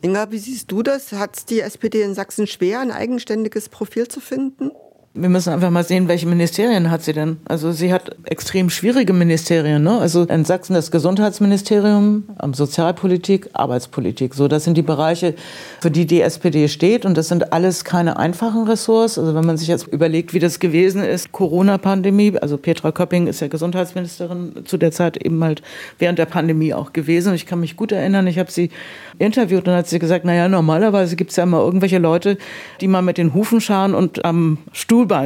Inga, 0.00 0.30
wie 0.30 0.38
siehst 0.38 0.70
du 0.70 0.82
das? 0.82 1.12
Hat 1.12 1.36
es 1.36 1.44
die 1.44 1.60
SPD 1.60 2.02
in 2.02 2.14
Sachsen 2.14 2.46
schwer, 2.46 2.80
ein 2.80 2.90
eigenständiges 2.90 3.68
Profil 3.68 4.08
zu 4.08 4.20
finden? 4.20 4.70
Wir 5.14 5.28
müssen 5.28 5.52
einfach 5.52 5.68
mal 5.68 5.84
sehen, 5.84 6.08
welche 6.08 6.26
Ministerien 6.26 6.90
hat 6.90 7.02
sie 7.02 7.12
denn. 7.12 7.36
Also 7.44 7.70
sie 7.72 7.92
hat 7.92 8.16
extrem 8.24 8.70
schwierige 8.70 9.12
Ministerien. 9.12 9.82
Ne? 9.82 9.98
Also 9.98 10.22
in 10.24 10.46
Sachsen 10.46 10.72
das 10.72 10.90
Gesundheitsministerium, 10.90 12.24
Sozialpolitik, 12.52 13.50
Arbeitspolitik. 13.52 14.32
So, 14.32 14.48
das 14.48 14.64
sind 14.64 14.74
die 14.78 14.82
Bereiche, 14.82 15.34
für 15.82 15.90
die 15.90 16.06
die 16.06 16.22
SPD 16.22 16.66
steht. 16.68 17.04
Und 17.04 17.18
das 17.18 17.28
sind 17.28 17.52
alles 17.52 17.84
keine 17.84 18.16
einfachen 18.16 18.66
Ressorts. 18.66 19.18
Also 19.18 19.34
wenn 19.34 19.44
man 19.44 19.58
sich 19.58 19.68
jetzt 19.68 19.86
überlegt, 19.88 20.32
wie 20.32 20.38
das 20.38 20.60
gewesen 20.60 21.04
ist, 21.04 21.30
Corona-Pandemie. 21.30 22.38
Also 22.38 22.56
Petra 22.56 22.90
Köpping 22.90 23.26
ist 23.26 23.40
ja 23.40 23.48
Gesundheitsministerin 23.48 24.64
zu 24.64 24.78
der 24.78 24.92
Zeit 24.92 25.18
eben 25.18 25.44
halt 25.44 25.60
während 25.98 26.18
der 26.18 26.26
Pandemie 26.26 26.72
auch 26.72 26.94
gewesen. 26.94 27.28
Und 27.28 27.34
ich 27.34 27.44
kann 27.44 27.60
mich 27.60 27.76
gut 27.76 27.92
erinnern, 27.92 28.26
ich 28.26 28.38
habe 28.38 28.50
sie 28.50 28.70
interviewt 29.18 29.68
und 29.68 29.74
hat 29.74 29.88
sie 29.88 29.98
gesagt, 29.98 30.24
naja, 30.24 30.48
normalerweise 30.48 31.16
gibt 31.16 31.32
es 31.32 31.36
ja 31.36 31.42
immer 31.42 31.60
irgendwelche 31.60 31.98
Leute, 31.98 32.38
die 32.80 32.88
mal 32.88 33.02
mit 33.02 33.18
den 33.18 33.34
Hufen 33.34 33.60
scharen 33.60 33.94
und 33.94 34.24
am 34.24 34.56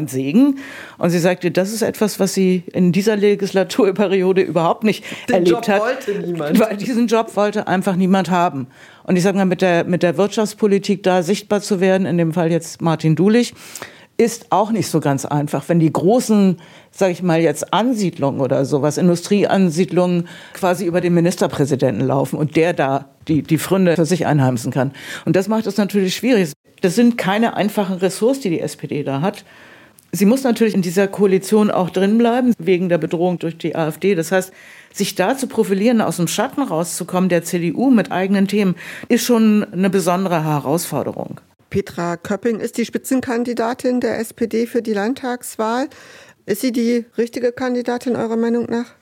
Sägen. 0.09 0.59
Und 0.99 1.11
sie 1.11 1.19
sagte, 1.19 1.51
das 1.51 1.73
ist 1.73 1.83
etwas, 1.83 2.21
was 2.21 2.35
sie 2.35 2.65
in 2.73 2.93
dieser 2.93 3.17
Legislaturperiode 3.17 4.43
überhaupt 4.43 4.85
nicht 4.85 5.05
den 5.29 5.35
erlebt 5.35 5.51
Job 5.51 5.69
hat. 5.69 5.81
Wollte 5.81 6.13
niemand. 6.19 6.61
Weil 6.61 6.77
diesen 6.77 7.07
Job 7.07 7.37
wollte 7.37 7.67
einfach 7.67 7.97
niemand 7.97 8.31
haben. 8.31 8.67
Und 9.05 9.17
ich 9.17 9.23
sage 9.23 9.37
mal, 9.37 9.45
mit 9.45 9.63
der, 9.63 9.85
mit 9.85 10.03
der 10.03 10.17
Wirtschaftspolitik 10.17 11.03
da 11.03 11.23
sichtbar 11.23 11.61
zu 11.61 11.81
werden, 11.81 12.07
in 12.07 12.19
dem 12.19 12.33
Fall 12.33 12.51
jetzt 12.51 12.83
Martin 12.83 13.15
Dulich, 13.15 13.55
ist 14.17 14.47
auch 14.51 14.71
nicht 14.71 14.89
so 14.89 15.01
ganz 15.01 15.25
einfach. 15.25 15.69
Wenn 15.69 15.79
die 15.79 15.93
großen, 15.93 16.59
sage 16.91 17.13
ich 17.13 17.23
mal 17.23 17.41
jetzt 17.41 17.73
Ansiedlungen 17.73 18.41
oder 18.41 18.65
sowas, 18.65 18.99
Industrieansiedlungen 18.99 20.29
quasi 20.55 20.87
über 20.87 21.01
den 21.01 21.15
Ministerpräsidenten 21.15 22.07
laufen 22.07 22.39
und 22.39 22.57
der 22.57 22.73
da 22.73 23.07
die, 23.29 23.43
die 23.43 23.59
Fründe 23.59 23.97
für 23.97 24.07
sich 24.07 24.27
einheimsen 24.27 24.73
kann. 24.73 24.93
Und 25.25 25.37
das 25.37 25.49
macht 25.49 25.67
es 25.67 25.77
natürlich 25.77 26.17
schwierig. 26.17 26.53
Das 26.81 26.95
sind 26.95 27.19
keine 27.19 27.57
einfachen 27.57 27.97
Ressourcen, 27.97 28.43
die 28.43 28.51
die 28.51 28.61
SPD 28.61 29.03
da 29.03 29.21
hat. 29.21 29.45
Sie 30.13 30.25
muss 30.25 30.45
natürlich 30.45 30.75
in 30.75 30.83
dieser 30.83 31.09
Koalition 31.09 31.71
auch 31.71 31.91
drinbleiben, 31.91 32.55
wegen 32.59 32.89
der 32.89 32.97
Bedrohung 32.97 33.39
durch 33.39 33.59
die 33.59 33.77
AfD. 33.77 34.15
Das 34.15 34.33
heißt, 34.33 34.53
sich 34.93 35.15
da 35.15 35.37
zu 35.37 35.47
profilieren, 35.47 36.01
aus 36.01 36.17
dem 36.17 36.29
Schatten 36.29 36.63
rauszukommen, 36.63 37.29
der 37.29 37.45
CDU 37.45 37.91
mit 37.91 38.13
eigenen 38.13 38.49
Themen, 38.49 38.77
ist 39.09 39.25
schon 39.25 39.67
eine 39.73 39.91
besondere 39.91 40.43
Herausforderung. 40.43 41.41
Petra 41.77 42.17
Köpping 42.17 42.61
ist 42.61 42.79
die 42.79 42.87
Spitzenkandidatin 42.87 44.01
der 44.01 44.19
SPD 44.19 44.67
für 44.67 44.81
die 44.81 44.95
Landtagswahl. 44.95 45.91
Ist 46.47 46.63
sie 46.63 46.73
die 46.73 47.05
richtige 47.19 47.53
Kandidatin 47.53 48.17
eurer 48.17 48.37
Meinung 48.37 48.65
nach? 48.71 48.95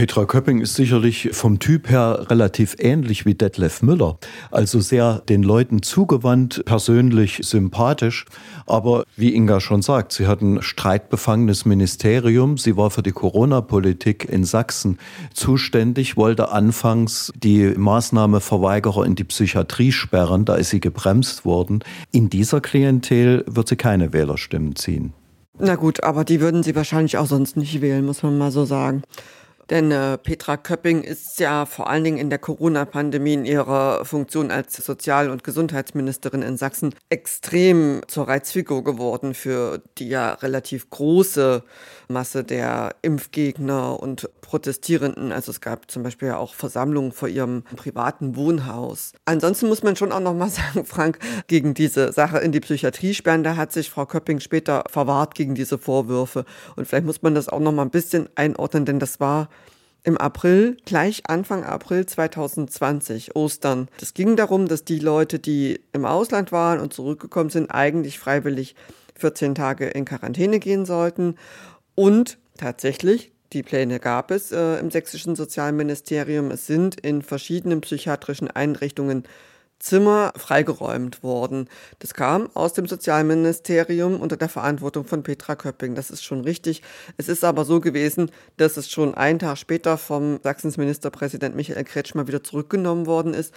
Petra 0.00 0.24
Köpping 0.24 0.62
ist 0.62 0.76
sicherlich 0.76 1.28
vom 1.32 1.58
Typ 1.58 1.90
her 1.90 2.24
relativ 2.30 2.74
ähnlich 2.78 3.26
wie 3.26 3.34
Detlef 3.34 3.82
Müller. 3.82 4.16
Also 4.50 4.80
sehr 4.80 5.20
den 5.28 5.42
Leuten 5.42 5.82
zugewandt, 5.82 6.62
persönlich 6.64 7.40
sympathisch. 7.42 8.24
Aber 8.64 9.04
wie 9.16 9.34
Inga 9.34 9.60
schon 9.60 9.82
sagt, 9.82 10.12
sie 10.12 10.26
hat 10.26 10.40
ein 10.40 10.62
streitbefangenes 10.62 11.66
Ministerium. 11.66 12.56
Sie 12.56 12.78
war 12.78 12.90
für 12.90 13.02
die 13.02 13.12
Corona-Politik 13.12 14.26
in 14.26 14.44
Sachsen 14.44 14.96
zuständig, 15.34 16.16
wollte 16.16 16.50
anfangs 16.50 17.30
die 17.36 17.74
Maßnahme 17.76 18.40
Verweigerer 18.40 19.04
in 19.04 19.16
die 19.16 19.24
Psychiatrie 19.24 19.92
sperren. 19.92 20.46
Da 20.46 20.54
ist 20.54 20.70
sie 20.70 20.80
gebremst 20.80 21.44
worden. 21.44 21.84
In 22.10 22.30
dieser 22.30 22.62
Klientel 22.62 23.44
wird 23.46 23.68
sie 23.68 23.76
keine 23.76 24.14
Wählerstimmen 24.14 24.76
ziehen. 24.76 25.12
Na 25.58 25.74
gut, 25.74 26.02
aber 26.02 26.24
die 26.24 26.40
würden 26.40 26.62
sie 26.62 26.74
wahrscheinlich 26.74 27.18
auch 27.18 27.26
sonst 27.26 27.58
nicht 27.58 27.82
wählen, 27.82 28.06
muss 28.06 28.22
man 28.22 28.38
mal 28.38 28.50
so 28.50 28.64
sagen. 28.64 29.02
Denn 29.70 29.92
äh, 29.92 30.18
Petra 30.18 30.56
Köpping 30.56 31.02
ist 31.02 31.38
ja 31.38 31.64
vor 31.64 31.88
allen 31.88 32.02
Dingen 32.02 32.18
in 32.18 32.28
der 32.28 32.40
Corona-Pandemie 32.40 33.34
in 33.34 33.44
ihrer 33.44 34.04
Funktion 34.04 34.50
als 34.50 34.74
Sozial- 34.74 35.30
und 35.30 35.44
Gesundheitsministerin 35.44 36.42
in 36.42 36.56
Sachsen 36.56 36.92
extrem 37.08 38.02
zur 38.08 38.26
Reizfigur 38.26 38.82
geworden 38.82 39.32
für 39.32 39.80
die 39.98 40.08
ja 40.08 40.32
relativ 40.34 40.90
große 40.90 41.62
Masse 42.08 42.42
der 42.42 42.96
Impfgegner 43.02 44.02
und 44.02 44.28
Protestierenden. 44.40 45.30
Also 45.30 45.52
es 45.52 45.60
gab 45.60 45.88
zum 45.88 46.02
Beispiel 46.02 46.28
ja 46.28 46.36
auch 46.38 46.54
Versammlungen 46.54 47.12
vor 47.12 47.28
ihrem 47.28 47.62
privaten 47.76 48.34
Wohnhaus. 48.34 49.12
Ansonsten 49.24 49.68
muss 49.68 49.84
man 49.84 49.94
schon 49.94 50.10
auch 50.10 50.18
noch 50.18 50.34
mal 50.34 50.50
sagen, 50.50 50.84
Frank, 50.84 51.20
gegen 51.46 51.74
diese 51.74 52.12
Sache 52.12 52.38
in 52.38 52.50
die 52.50 52.60
Psychiatrie 52.60 53.14
sperren, 53.14 53.44
da 53.44 53.54
hat 53.54 53.70
sich 53.70 53.88
Frau 53.88 54.06
Köpping 54.06 54.40
später 54.40 54.82
verwahrt 54.90 55.36
gegen 55.36 55.54
diese 55.54 55.78
Vorwürfe. 55.78 56.44
Und 56.74 56.88
vielleicht 56.88 57.06
muss 57.06 57.22
man 57.22 57.36
das 57.36 57.48
auch 57.48 57.60
noch 57.60 57.70
mal 57.70 57.82
ein 57.82 57.90
bisschen 57.90 58.28
einordnen, 58.34 58.84
denn 58.84 58.98
das 58.98 59.20
war 59.20 59.48
im 60.02 60.16
April, 60.16 60.76
gleich 60.84 61.22
Anfang 61.28 61.64
April 61.64 62.06
2020, 62.06 63.36
Ostern. 63.36 63.88
Es 64.00 64.14
ging 64.14 64.36
darum, 64.36 64.68
dass 64.68 64.84
die 64.84 64.98
Leute, 64.98 65.38
die 65.38 65.80
im 65.92 66.04
Ausland 66.04 66.52
waren 66.52 66.80
und 66.80 66.92
zurückgekommen 66.92 67.50
sind, 67.50 67.70
eigentlich 67.70 68.18
freiwillig 68.18 68.74
14 69.16 69.54
Tage 69.54 69.86
in 69.88 70.04
Quarantäne 70.04 70.58
gehen 70.58 70.86
sollten. 70.86 71.36
Und 71.94 72.38
tatsächlich, 72.56 73.32
die 73.52 73.62
Pläne 73.62 74.00
gab 74.00 74.30
es 74.30 74.52
äh, 74.52 74.78
im 74.78 74.90
sächsischen 74.90 75.36
Sozialministerium. 75.36 76.50
Es 76.50 76.66
sind 76.66 76.98
in 77.00 77.22
verschiedenen 77.22 77.80
psychiatrischen 77.80 78.50
Einrichtungen 78.50 79.24
Zimmer 79.80 80.32
freigeräumt 80.36 81.22
worden. 81.22 81.68
Das 81.98 82.14
kam 82.14 82.48
aus 82.54 82.74
dem 82.74 82.86
Sozialministerium 82.86 84.20
unter 84.20 84.36
der 84.36 84.48
Verantwortung 84.48 85.04
von 85.04 85.22
Petra 85.22 85.56
Köpping. 85.56 85.94
Das 85.94 86.10
ist 86.10 86.22
schon 86.22 86.42
richtig. 86.42 86.82
Es 87.16 87.28
ist 87.28 87.44
aber 87.44 87.64
so 87.64 87.80
gewesen, 87.80 88.30
dass 88.58 88.76
es 88.76 88.90
schon 88.90 89.14
einen 89.14 89.38
Tag 89.38 89.56
später 89.56 89.98
vom 89.98 90.38
Sachsens 90.42 90.76
Ministerpräsident 90.76 91.56
Michael 91.56 91.84
Kretschmer 91.84 92.28
wieder 92.28 92.44
zurückgenommen 92.44 93.06
worden 93.06 93.34
ist. 93.34 93.52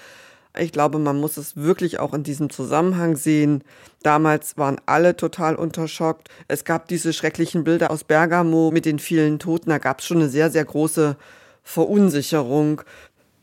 Ich 0.57 0.71
glaube, 0.71 0.99
man 0.99 1.19
muss 1.19 1.37
es 1.37 1.57
wirklich 1.57 1.99
auch 1.99 2.13
in 2.13 2.23
diesem 2.23 2.49
Zusammenhang 2.49 3.15
sehen. 3.15 3.63
Damals 4.03 4.55
waren 4.55 4.79
alle 4.85 5.17
total 5.17 5.55
unterschockt. 5.55 6.29
Es 6.47 6.63
gab 6.63 6.87
diese 6.87 7.11
schrecklichen 7.11 7.63
Bilder 7.63 7.89
aus 7.89 8.03
Bergamo 8.03 8.69
mit 8.71 8.85
den 8.85 8.99
vielen 8.99 9.39
Toten. 9.39 9.71
Da 9.71 9.79
gab 9.79 9.99
es 9.99 10.05
schon 10.05 10.17
eine 10.17 10.29
sehr, 10.29 10.51
sehr 10.51 10.63
große 10.63 11.17
Verunsicherung. 11.63 12.83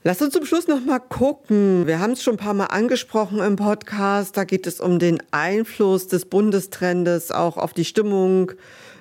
Lass 0.02 0.22
uns 0.22 0.32
zum 0.32 0.46
Schluss 0.46 0.66
noch 0.66 0.82
mal 0.82 0.98
gucken. 0.98 1.86
Wir 1.86 2.00
haben 2.00 2.12
es 2.12 2.22
schon 2.22 2.36
ein 2.36 2.38
paar 2.38 2.54
Mal 2.54 2.66
angesprochen 2.66 3.40
im 3.40 3.56
Podcast. 3.56 4.34
Da 4.34 4.44
geht 4.44 4.66
es 4.66 4.80
um 4.80 4.98
den 4.98 5.22
Einfluss 5.30 6.08
des 6.08 6.24
Bundestrendes 6.24 7.30
auch 7.30 7.58
auf 7.58 7.74
die 7.74 7.84
Stimmung 7.84 8.52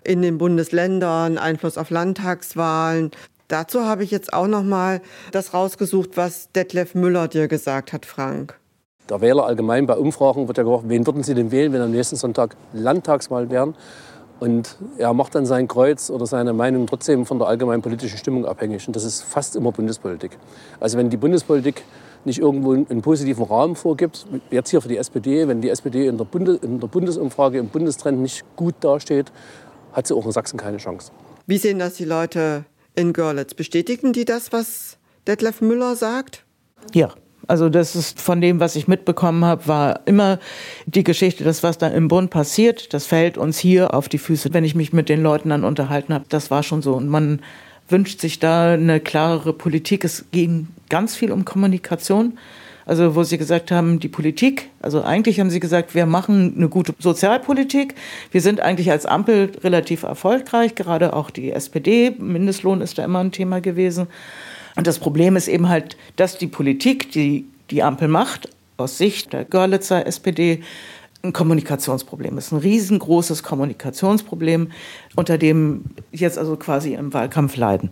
in 0.03 0.21
den 0.21 0.38
Bundesländern, 0.38 1.38
Einfluss 1.38 1.77
auf 1.77 1.89
Landtagswahlen. 1.89 3.12
Dazu 3.47 3.85
habe 3.85 4.03
ich 4.03 4.12
jetzt 4.12 4.33
auch 4.33 4.47
noch 4.47 4.63
mal 4.63 4.99
das 5.31 5.53
rausgesucht, 5.53 6.17
was 6.17 6.51
Detlef 6.51 6.95
Müller 6.95 7.29
dir 7.29 7.47
gesagt 7.47 7.93
hat, 7.93 8.05
Frank. 8.05 8.59
Der 9.09 9.21
Wähler 9.21 9.45
allgemein 9.45 9.88
bei 9.88 9.95
Umfragen 9.95 10.49
wird 10.49 10.57
ja 10.57 10.63
gefragt, 10.63 10.83
wen 10.88 11.07
würden 11.07 11.23
Sie 11.23 11.33
denn 11.33 11.49
wählen, 11.49 11.71
wenn 11.71 11.81
am 11.81 11.91
nächsten 11.91 12.17
Sonntag 12.17 12.57
Landtagswahl 12.73 13.49
wären? 13.49 13.73
Und 14.39 14.78
er 14.97 15.13
macht 15.13 15.36
dann 15.36 15.45
sein 15.45 15.67
Kreuz 15.67 16.10
oder 16.10 16.25
seine 16.25 16.54
Meinung 16.54 16.88
trotzdem 16.88 17.25
von 17.25 17.39
der 17.39 17.47
allgemeinen 17.47 17.82
politischen 17.82 18.17
Stimmung 18.17 18.45
abhängig. 18.45 18.88
Und 18.88 18.95
das 18.95 19.04
ist 19.04 19.21
fast 19.21 19.56
immer 19.56 19.71
Bundespolitik. 19.71 20.38
Also 20.80 20.97
wenn 20.97 21.10
die 21.10 21.17
Bundespolitik 21.17 21.84
nicht 22.25 22.39
irgendwo 22.39 22.73
einen 22.73 23.02
positiven 23.02 23.43
Rahmen 23.45 23.75
vorgibt, 23.75 24.25
jetzt 24.49 24.69
hier 24.69 24.82
für 24.82 24.88
die 24.88 24.97
SPD, 24.97 25.47
wenn 25.47 25.62
die 25.62 25.69
SPD 25.69 26.08
in 26.08 26.17
der, 26.17 26.25
Bundes 26.25 26.60
in 26.62 26.80
der 26.80 26.88
Bundesumfrage 26.88 27.58
im 27.58 27.67
Bundestrend 27.67 28.19
nicht 28.19 28.43
gut 28.56 28.75
dasteht, 28.82 29.32
hat 29.93 30.08
sie 30.08 30.15
auch 30.15 30.25
in 30.25 30.32
Sachsen 30.32 30.58
keine 30.58 30.78
Chance. 30.78 31.12
Wie 31.45 31.58
sehen 31.58 31.80
das 31.80 31.95
die 31.95 32.06
Leute 32.06 32.65
in 32.95 33.13
Görlitz? 33.13 33.54
Bestätigen 33.54 34.13
die 34.13 34.25
das, 34.25 34.52
was 34.52 34.97
Detlef 35.28 35.62
Müller 35.62 35.95
sagt? 35.95 36.45
Ja, 36.93 37.13
also 37.49 37.67
das 37.69 37.95
ist 37.95 38.21
von 38.21 38.41
dem, 38.41 38.59
was 38.59 38.75
ich 38.75 38.88
mitbekommen 38.88 39.43
habe, 39.43 39.67
war 39.67 40.01
immer 40.05 40.38
die 40.85 41.03
Geschichte, 41.03 41.43
dass 41.43 41.63
was 41.63 41.79
da 41.79 41.88
im 41.88 42.07
Bund 42.07 42.29
passiert, 42.29 42.93
das 42.93 43.07
fällt 43.07 43.38
uns 43.38 43.57
hier 43.57 43.93
auf 43.95 44.07
die 44.07 44.19
Füße. 44.19 44.53
Wenn 44.53 44.63
ich 44.63 44.75
mich 44.75 44.93
mit 44.93 45.09
den 45.09 45.23
Leuten 45.23 45.49
dann 45.49 45.63
unterhalten 45.63 46.13
habe, 46.13 46.25
das 46.29 46.51
war 46.51 46.62
schon 46.62 46.83
so. 46.83 46.93
Und 46.93 47.09
man 47.09 47.41
wünscht 47.88 48.21
sich 48.21 48.38
da 48.38 48.73
eine 48.73 48.99
klarere 48.99 49.53
Politik. 49.53 50.03
Es 50.03 50.25
ging 50.31 50.67
ganz 50.89 51.15
viel 51.15 51.31
um 51.31 51.43
Kommunikation. 51.43 52.38
Also 52.85 53.15
wo 53.15 53.23
sie 53.23 53.38
gesagt 53.38 53.71
haben, 53.71 53.99
die 53.99 54.07
Politik, 54.07 54.69
also 54.81 55.03
eigentlich 55.03 55.39
haben 55.39 55.51
sie 55.51 55.59
gesagt, 55.59 55.93
wir 55.93 56.07
machen 56.07 56.55
eine 56.57 56.69
gute 56.69 56.95
Sozialpolitik. 56.97 57.93
Wir 58.31 58.41
sind 58.41 58.62
eigentlich 58.62 58.89
als 58.89 59.05
Ampel 59.05 59.51
relativ 59.63 60.01
erfolgreich, 60.01 60.73
gerade 60.73 61.13
auch 61.13 61.29
die 61.29 61.51
SPD. 61.51 62.15
Mindestlohn 62.17 62.81
ist 62.81 62.97
da 62.97 63.03
immer 63.03 63.19
ein 63.19 63.31
Thema 63.31 63.62
gewesen. 63.62 64.07
Und 64.79 64.87
das 64.87 64.97
Problem 64.97 65.35
ist 65.35 65.49
eben 65.49 65.67
halt, 65.67 65.97
dass 66.15 66.37
die 66.37 66.47
Politik, 66.47 67.11
die 67.11 67.45
die 67.69 67.83
Ampel 67.83 68.07
macht, 68.07 68.47
aus 68.77 68.97
Sicht 68.97 69.33
der 69.33 69.43
Görlitzer 69.43 70.07
SPD, 70.07 70.63
ein 71.21 71.33
Kommunikationsproblem 71.33 72.37
ist, 72.37 72.53
ein 72.53 72.59
riesengroßes 72.59 73.43
Kommunikationsproblem, 73.43 74.71
unter 75.17 75.37
dem 75.37 75.83
jetzt 76.13 76.37
also 76.37 76.55
quasi 76.55 76.93
im 76.93 77.13
Wahlkampf 77.13 77.57
leiden. 77.57 77.91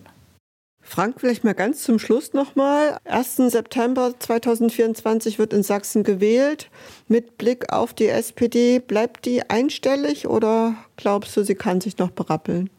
Frank, 0.81 1.15
vielleicht 1.19 1.43
mal 1.43 1.53
ganz 1.53 1.83
zum 1.83 1.99
Schluss 1.99 2.31
nochmal. 2.31 2.99
1. 3.03 3.35
September 3.35 4.13
2024 4.17 5.39
wird 5.39 5.51
in 5.51 5.63
Sachsen 5.63 6.05
gewählt. 6.05 6.69
Mit 7.09 7.37
Blick 7.37 7.73
auf 7.73 7.93
die 7.93 8.07
SPD, 8.07 8.79
bleibt 8.79 9.25
die 9.25 9.49
einstellig 9.49 10.29
oder 10.29 10.75
glaubst 10.95 11.35
du, 11.35 11.43
sie 11.43 11.55
kann 11.55 11.81
sich 11.81 11.97
noch 11.97 12.11
berappeln? 12.11 12.69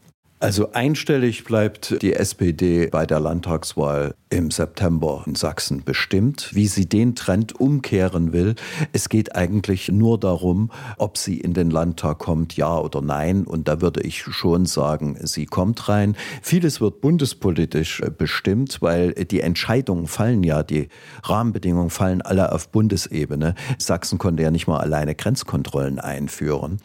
Also 0.41 0.71
einstellig 0.73 1.43
bleibt 1.43 2.01
die 2.01 2.15
SPD 2.15 2.87
bei 2.87 3.07
der 3.07 3.19
Landtagswahl 3.19 4.15
im 4.31 4.51
September 4.51 5.25
in 5.27 5.35
Sachsen 5.35 5.83
bestimmt. 5.85 6.51
Wie 6.53 6.69
sie 6.69 6.87
den 6.87 7.17
Trend 7.17 7.59
umkehren 7.59 8.33
will, 8.33 8.55
es 8.93 9.09
geht 9.09 9.35
eigentlich 9.35 9.89
nur 9.89 10.19
darum, 10.21 10.71
ob 10.97 11.19
sie 11.19 11.39
in 11.39 11.55
den 11.55 11.71
Landtag 11.71 12.19
kommt, 12.19 12.57
ja 12.57 12.79
oder 12.79 13.01
nein. 13.01 13.45
Und 13.45 13.67
da 13.67 13.81
würde 13.81 14.03
ich 14.03 14.23
schon 14.23 14.67
sagen, 14.67 15.19
sie 15.23 15.47
kommt 15.47 15.89
rein. 15.89 16.15
Vieles 16.43 16.81
wird 16.81 17.01
bundespolitisch 17.01 18.03
bestimmt, 18.17 18.81
weil 18.81 19.13
die 19.13 19.41
Entscheidungen 19.41 20.07
fallen 20.07 20.45
ja, 20.45 20.63
die 20.63 20.89
Rahmenbedingungen 21.25 21.91
fallen 21.91 22.23
alle 22.23 22.53
auf 22.53 22.69
Bundesebene. 22.69 23.55
Sachsen 23.79 24.19
konnte 24.19 24.45
ja 24.45 24.53
nicht 24.53 24.69
mal 24.69 24.79
alleine 24.79 25.15
Grenzkontrollen 25.17 25.99
einführen. 25.99 26.79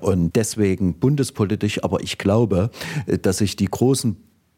Und 0.00 0.36
deswegen 0.36 0.94
bundespolitisch, 0.94 1.84
aber 1.84 2.00
ich 2.00 2.18
glaube, 2.18 2.70
dass 3.06 3.38
sich 3.38 3.56
die 3.56 3.66
großen 3.66 4.16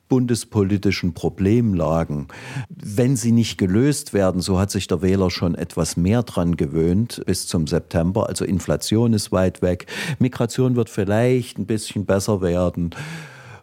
bundespolitischen 0.09 1.15
Problemlagen, 1.15 2.29
wenn 2.69 3.17
sie 3.17 3.33
nicht 3.33 3.59
gelöst 3.59 4.13
werden, 4.13 4.41
so 4.41 4.59
hat 4.59 4.71
sich 4.71 4.87
der 4.87 5.03
Wähler 5.03 5.31
schon 5.31 5.55
etwas 5.55 5.97
mehr 5.97 6.23
dran 6.23 6.57
gewöhnt 6.57 7.23
bis 7.27 7.47
zum 7.47 7.67
September. 7.67 8.29
Also 8.29 8.45
Inflation 8.45 9.13
ist 9.13 9.33
weit 9.33 9.63
weg, 9.63 9.87
Migration 10.19 10.77
wird 10.77 10.91
vielleicht 10.91 11.59
ein 11.59 11.67
bisschen 11.67 12.05
besser 12.05 12.43
werden. 12.43 12.91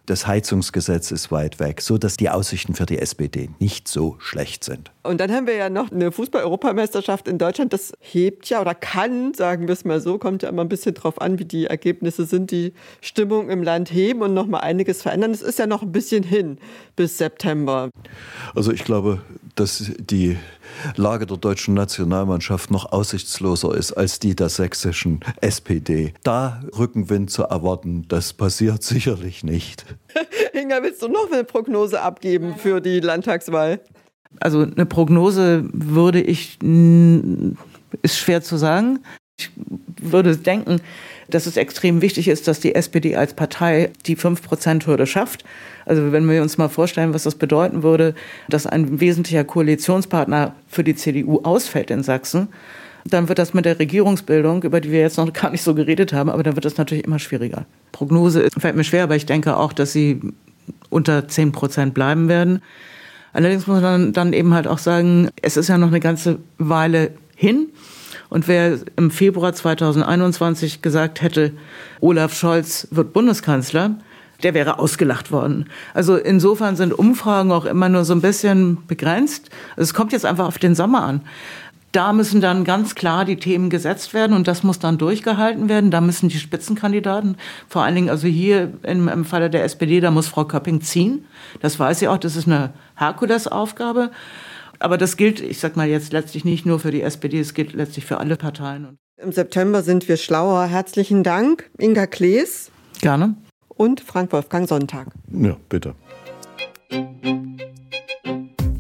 Das 0.08 0.26
Heizungsgesetz 0.26 1.12
ist 1.12 1.32
weit 1.32 1.60
weg, 1.60 1.80
so 1.80 1.98
dass 1.98 2.18
die 2.18 2.30
Aussichten 2.30 2.74
für 2.74 2.88
die 2.88 2.98
SPD 2.98 3.50
nicht 3.60 3.88
so 3.88 4.16
schlecht 4.20 4.64
sind. 4.64 4.92
Und 5.04 5.20
dann 5.20 5.32
haben 5.32 5.48
wir 5.48 5.56
ja 5.56 5.70
noch 5.70 5.92
eine 5.92 6.12
Fußball-Europameisterschaft 6.12 7.28
in 7.28 7.38
Deutschland. 7.40 7.74
Das 7.74 7.94
hebt 8.00 8.50
ja 8.50 8.62
oder 8.62 8.76
kann, 8.76 9.34
sagen 9.34 9.68
wir 9.68 9.74
es 9.74 9.84
mal 9.84 10.00
so, 10.00 10.20
kommt 10.20 10.44
ja 10.44 10.50
immer 10.50 10.64
ein 10.64 10.70
bisschen 10.70 10.94
drauf 10.94 11.20
an, 11.20 11.40
wie 11.40 11.46
die 11.46 11.66
Ergebnisse 11.66 12.26
sind, 12.26 12.52
die 12.52 12.74
Stimmung 13.02 13.50
im 13.50 13.64
Land 13.64 13.92
heben 13.92 14.22
und 14.22 14.34
noch 14.34 14.46
mal 14.46 14.60
einiges 14.60 15.02
verändern. 15.02 15.32
Es 15.32 15.42
ist 15.42 15.58
ja 15.58 15.66
noch 15.66 15.82
ein 15.82 15.92
bisschen 15.92 16.24
hin 16.24 16.60
bis 16.96 17.18
September. 17.18 17.90
Also 18.54 18.72
ich 18.72 18.84
glaube, 18.84 19.22
dass 19.56 19.92
die 19.98 20.38
Lage 20.96 21.26
der 21.26 21.38
deutschen 21.38 21.74
Nationalmannschaft 21.74 22.70
noch 22.70 22.92
aussichtsloser 22.92 23.76
ist 23.76 23.94
als 23.94 24.20
die 24.20 24.36
der 24.36 24.50
sächsischen 24.50 25.22
SPD. 25.42 26.14
Da 26.24 26.62
Rückenwind 26.78 27.32
zu 27.32 27.44
erwarten, 27.44 28.06
das 28.08 28.34
passiert 28.34 28.84
sicherlich 28.84 29.44
nicht. 29.44 29.86
Inga, 30.54 30.84
willst 30.84 31.02
du 31.02 31.08
noch 31.08 31.32
eine 31.32 31.44
Prognose 31.44 32.02
abgeben 32.02 32.56
für 32.56 32.82
die 32.82 33.00
Landtagswahl? 33.00 33.80
Also 34.40 34.62
eine 34.62 34.86
Prognose 34.86 35.66
würde 35.72 36.22
ich, 36.22 36.58
ist 38.02 38.18
schwer 38.18 38.42
zu 38.42 38.58
sagen. 38.58 39.00
Ich 39.38 39.50
würde 40.02 40.36
denken, 40.38 40.82
dass 41.30 41.46
es 41.46 41.58
extrem 41.58 42.02
wichtig 42.02 42.28
ist, 42.28 42.48
dass 42.48 42.60
die 42.60 42.76
SPD 42.76 43.16
als 43.16 43.34
Partei 43.34 43.92
die 44.06 44.18
5-Prozent-Hürde 44.18 45.08
schafft. 45.08 45.44
Also 45.86 46.12
wenn 46.12 46.30
wir 46.30 46.42
uns 46.42 46.58
mal 46.58 46.70
vorstellen, 46.70 47.14
was 47.14 47.24
das 47.24 47.36
bedeuten 47.36 47.84
würde, 47.84 48.16
dass 48.50 48.68
ein 48.68 49.00
wesentlicher 49.00 49.44
Koalitionspartner 49.44 50.56
für 50.68 50.84
die 50.84 50.96
CDU 50.96 51.42
ausfällt 51.44 51.92
in 51.92 52.04
Sachsen, 52.04 52.50
dann 53.06 53.30
wird 53.30 53.40
das 53.40 53.54
mit 53.54 53.66
der 53.66 53.80
Regierungsbildung, 53.80 54.64
über 54.64 54.80
die 54.80 54.92
wir 54.92 55.00
jetzt 55.00 55.18
noch 55.18 55.32
gar 55.34 55.50
nicht 55.50 55.64
so 55.64 55.74
geredet 55.74 56.14
haben, 56.14 56.30
aber 56.30 56.44
dann 56.44 56.56
wird 56.56 56.66
das 56.66 56.78
natürlich 56.78 57.06
immer 57.06 57.20
schwieriger. 57.20 57.66
Prognose 57.92 58.48
fällt 58.60 58.76
mir 58.76 58.84
schwer, 58.84 59.04
aber 59.04 59.16
ich 59.16 59.26
denke 59.26 59.58
auch, 59.58 59.74
dass 59.74 59.92
sie 59.92 60.22
unter 60.90 61.28
10 61.28 61.52
Prozent 61.52 61.94
bleiben 61.94 62.28
werden. 62.28 62.62
Allerdings 63.34 63.68
muss 63.68 63.82
man 63.82 64.14
dann 64.14 64.34
eben 64.34 64.54
halt 64.54 64.68
auch 64.68 64.78
sagen, 64.78 65.30
es 65.42 65.58
ist 65.58 65.70
ja 65.70 65.78
noch 65.78 65.88
eine 65.88 66.00
ganze 66.00 66.40
Weile 66.58 67.12
hin. 67.36 67.68
Und 68.30 68.48
wer 68.48 68.80
im 68.96 69.12
Februar 69.12 69.54
2021 69.54 70.82
gesagt 70.82 71.22
hätte, 71.22 71.52
Olaf 72.00 72.34
Scholz 72.34 72.88
wird 72.92 73.14
Bundeskanzler, 73.14 73.98
der 74.44 74.54
wäre 74.54 74.80
ausgelacht 74.80 75.32
worden. 75.32 75.68
Also 75.94 76.16
insofern 76.16 76.76
sind 76.76 76.94
Umfragen 76.94 77.52
auch 77.52 77.66
immer 77.66 77.90
nur 77.90 78.06
so 78.06 78.14
ein 78.14 78.22
bisschen 78.22 78.86
begrenzt. 78.88 79.50
Also 79.72 79.84
es 79.84 79.94
kommt 79.94 80.14
jetzt 80.14 80.26
einfach 80.26 80.48
auf 80.48 80.60
den 80.60 80.76
Sommer 80.76 81.04
an. 81.04 81.22
Da 81.92 82.14
müssen 82.14 82.40
dann 82.40 82.64
ganz 82.64 82.96
klar 82.96 83.26
die 83.26 83.36
Themen 83.36 83.70
gesetzt 83.70 84.14
werden 84.14 84.34
und 84.34 84.48
das 84.48 84.64
muss 84.64 84.80
dann 84.80 84.98
durchgehalten 84.98 85.68
werden. 85.68 85.92
Da 85.92 86.00
müssen 86.00 86.30
die 86.30 86.38
Spitzenkandidaten, 86.38 87.36
vor 87.68 87.84
allen 87.84 87.96
Dingen 87.96 88.10
also 88.10 88.28
hier 88.28 88.72
im, 88.84 89.10
im 89.10 89.26
Falle 89.26 89.50
der 89.50 89.64
SPD, 89.66 90.00
da 90.00 90.10
muss 90.10 90.28
Frau 90.28 90.46
Köpping 90.46 90.82
ziehen. 90.82 91.26
Das 91.60 91.78
weiß 91.78 92.00
sie 92.00 92.08
auch, 92.08 92.18
das 92.18 92.36
ist 92.36 92.48
eine 92.48 92.72
Herkulesaufgabe. 92.96 94.12
Aber 94.80 94.98
das 94.98 95.18
gilt, 95.18 95.42
ich 95.42 95.60
sag 95.60 95.76
mal 95.76 95.88
jetzt 95.88 96.14
letztlich 96.14 96.46
nicht 96.46 96.66
nur 96.66 96.80
für 96.80 96.92
die 96.92 97.02
SPD, 97.02 97.40
es 97.40 97.54
gilt 97.54 97.74
letztlich 97.74 98.06
für 98.06 98.18
alle 98.18 98.36
Parteien. 98.38 98.98
Im 99.18 99.32
September 99.32 99.84
sind 99.84 100.08
wir 100.08 100.18
schlauer. 100.18 100.66
Herzlichen 100.66 101.24
Dank, 101.24 101.70
Inga 101.78 102.08
Klees. 102.08 102.72
Gerne. 103.02 103.36
Und 103.68 104.02
Frank 104.02 104.32
Wolfgang 104.32 104.68
Sonntag. 104.68 105.08
Ja, 105.32 105.58
bitte. 105.70 105.94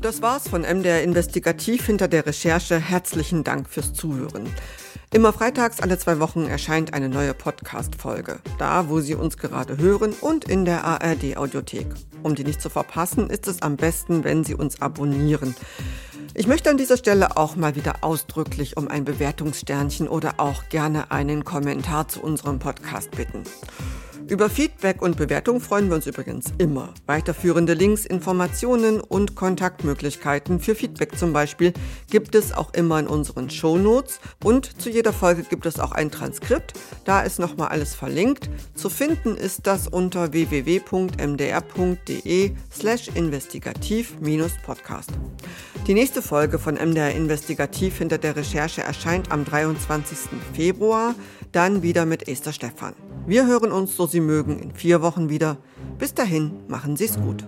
Das 0.01 0.23
war's 0.23 0.47
von 0.47 0.63
MDR 0.63 1.03
Investigativ 1.03 1.85
hinter 1.85 2.07
der 2.07 2.25
Recherche. 2.25 2.79
Herzlichen 2.79 3.43
Dank 3.43 3.69
fürs 3.69 3.93
Zuhören. 3.93 4.49
Immer 5.13 5.31
freitags 5.31 5.79
alle 5.79 5.99
zwei 5.99 6.19
Wochen 6.19 6.47
erscheint 6.47 6.95
eine 6.95 7.07
neue 7.07 7.35
Podcast-Folge. 7.35 8.39
Da, 8.57 8.89
wo 8.89 8.99
Sie 8.99 9.13
uns 9.13 9.37
gerade 9.37 9.77
hören 9.77 10.13
und 10.19 10.45
in 10.45 10.65
der 10.65 10.85
ARD-Audiothek. 10.85 11.85
Um 12.23 12.33
die 12.33 12.43
nicht 12.43 12.63
zu 12.63 12.71
verpassen, 12.71 13.29
ist 13.29 13.47
es 13.47 13.61
am 13.61 13.75
besten, 13.75 14.23
wenn 14.23 14.43
Sie 14.43 14.55
uns 14.55 14.81
abonnieren. 14.81 15.55
Ich 16.33 16.47
möchte 16.47 16.71
an 16.71 16.77
dieser 16.77 16.97
Stelle 16.97 17.37
auch 17.37 17.55
mal 17.55 17.75
wieder 17.75 18.03
ausdrücklich 18.03 18.77
um 18.77 18.87
ein 18.87 19.05
Bewertungssternchen 19.05 20.07
oder 20.07 20.35
auch 20.37 20.67
gerne 20.69 21.11
einen 21.11 21.45
Kommentar 21.45 22.07
zu 22.07 22.23
unserem 22.23 22.57
Podcast 22.57 23.11
bitten. 23.11 23.43
Über 24.31 24.49
Feedback 24.49 25.01
und 25.01 25.17
Bewertung 25.17 25.59
freuen 25.59 25.89
wir 25.89 25.95
uns 25.95 26.07
übrigens 26.07 26.53
immer. 26.57 26.93
Weiterführende 27.05 27.73
Links, 27.73 28.05
Informationen 28.05 29.01
und 29.01 29.35
Kontaktmöglichkeiten 29.35 30.61
für 30.61 30.73
Feedback 30.73 31.17
zum 31.17 31.33
Beispiel 31.33 31.73
gibt 32.09 32.33
es 32.33 32.53
auch 32.53 32.73
immer 32.73 32.97
in 32.97 33.07
unseren 33.07 33.49
Shownotes 33.49 34.21
und 34.41 34.81
zu 34.81 34.89
jeder 34.89 35.11
Folge 35.11 35.43
gibt 35.43 35.65
es 35.65 35.81
auch 35.81 35.91
ein 35.91 36.11
Transkript. 36.11 36.79
Da 37.03 37.23
ist 37.23 37.39
nochmal 37.39 37.67
alles 37.67 37.93
verlinkt. 37.93 38.49
Zu 38.73 38.89
finden 38.89 39.35
ist 39.35 39.67
das 39.67 39.89
unter 39.89 40.31
www.mdr.de 40.31 41.11
slash 42.71 43.09
investigativ-podcast. 43.13 45.09
Die 45.87 45.93
nächste 45.93 46.21
Folge 46.21 46.57
von 46.57 46.75
MDR 46.75 47.13
Investigativ 47.13 47.97
hinter 47.97 48.17
der 48.17 48.37
Recherche 48.37 48.81
erscheint 48.81 49.29
am 49.29 49.43
23. 49.43 50.17
Februar, 50.53 51.15
dann 51.51 51.83
wieder 51.83 52.05
mit 52.05 52.27
Esther 52.27 52.53
Stephan. 52.53 52.93
Wir 53.25 53.45
hören 53.45 53.71
uns, 53.71 53.95
so 53.95 54.07
Sie 54.07 54.21
mögen, 54.21 54.59
in 54.59 54.73
vier 54.73 55.01
Wochen 55.01 55.29
wieder. 55.29 55.57
Bis 55.97 56.13
dahin, 56.13 56.51
machen 56.67 56.95
Sie 56.95 57.05
es 57.05 57.19
gut. 57.19 57.45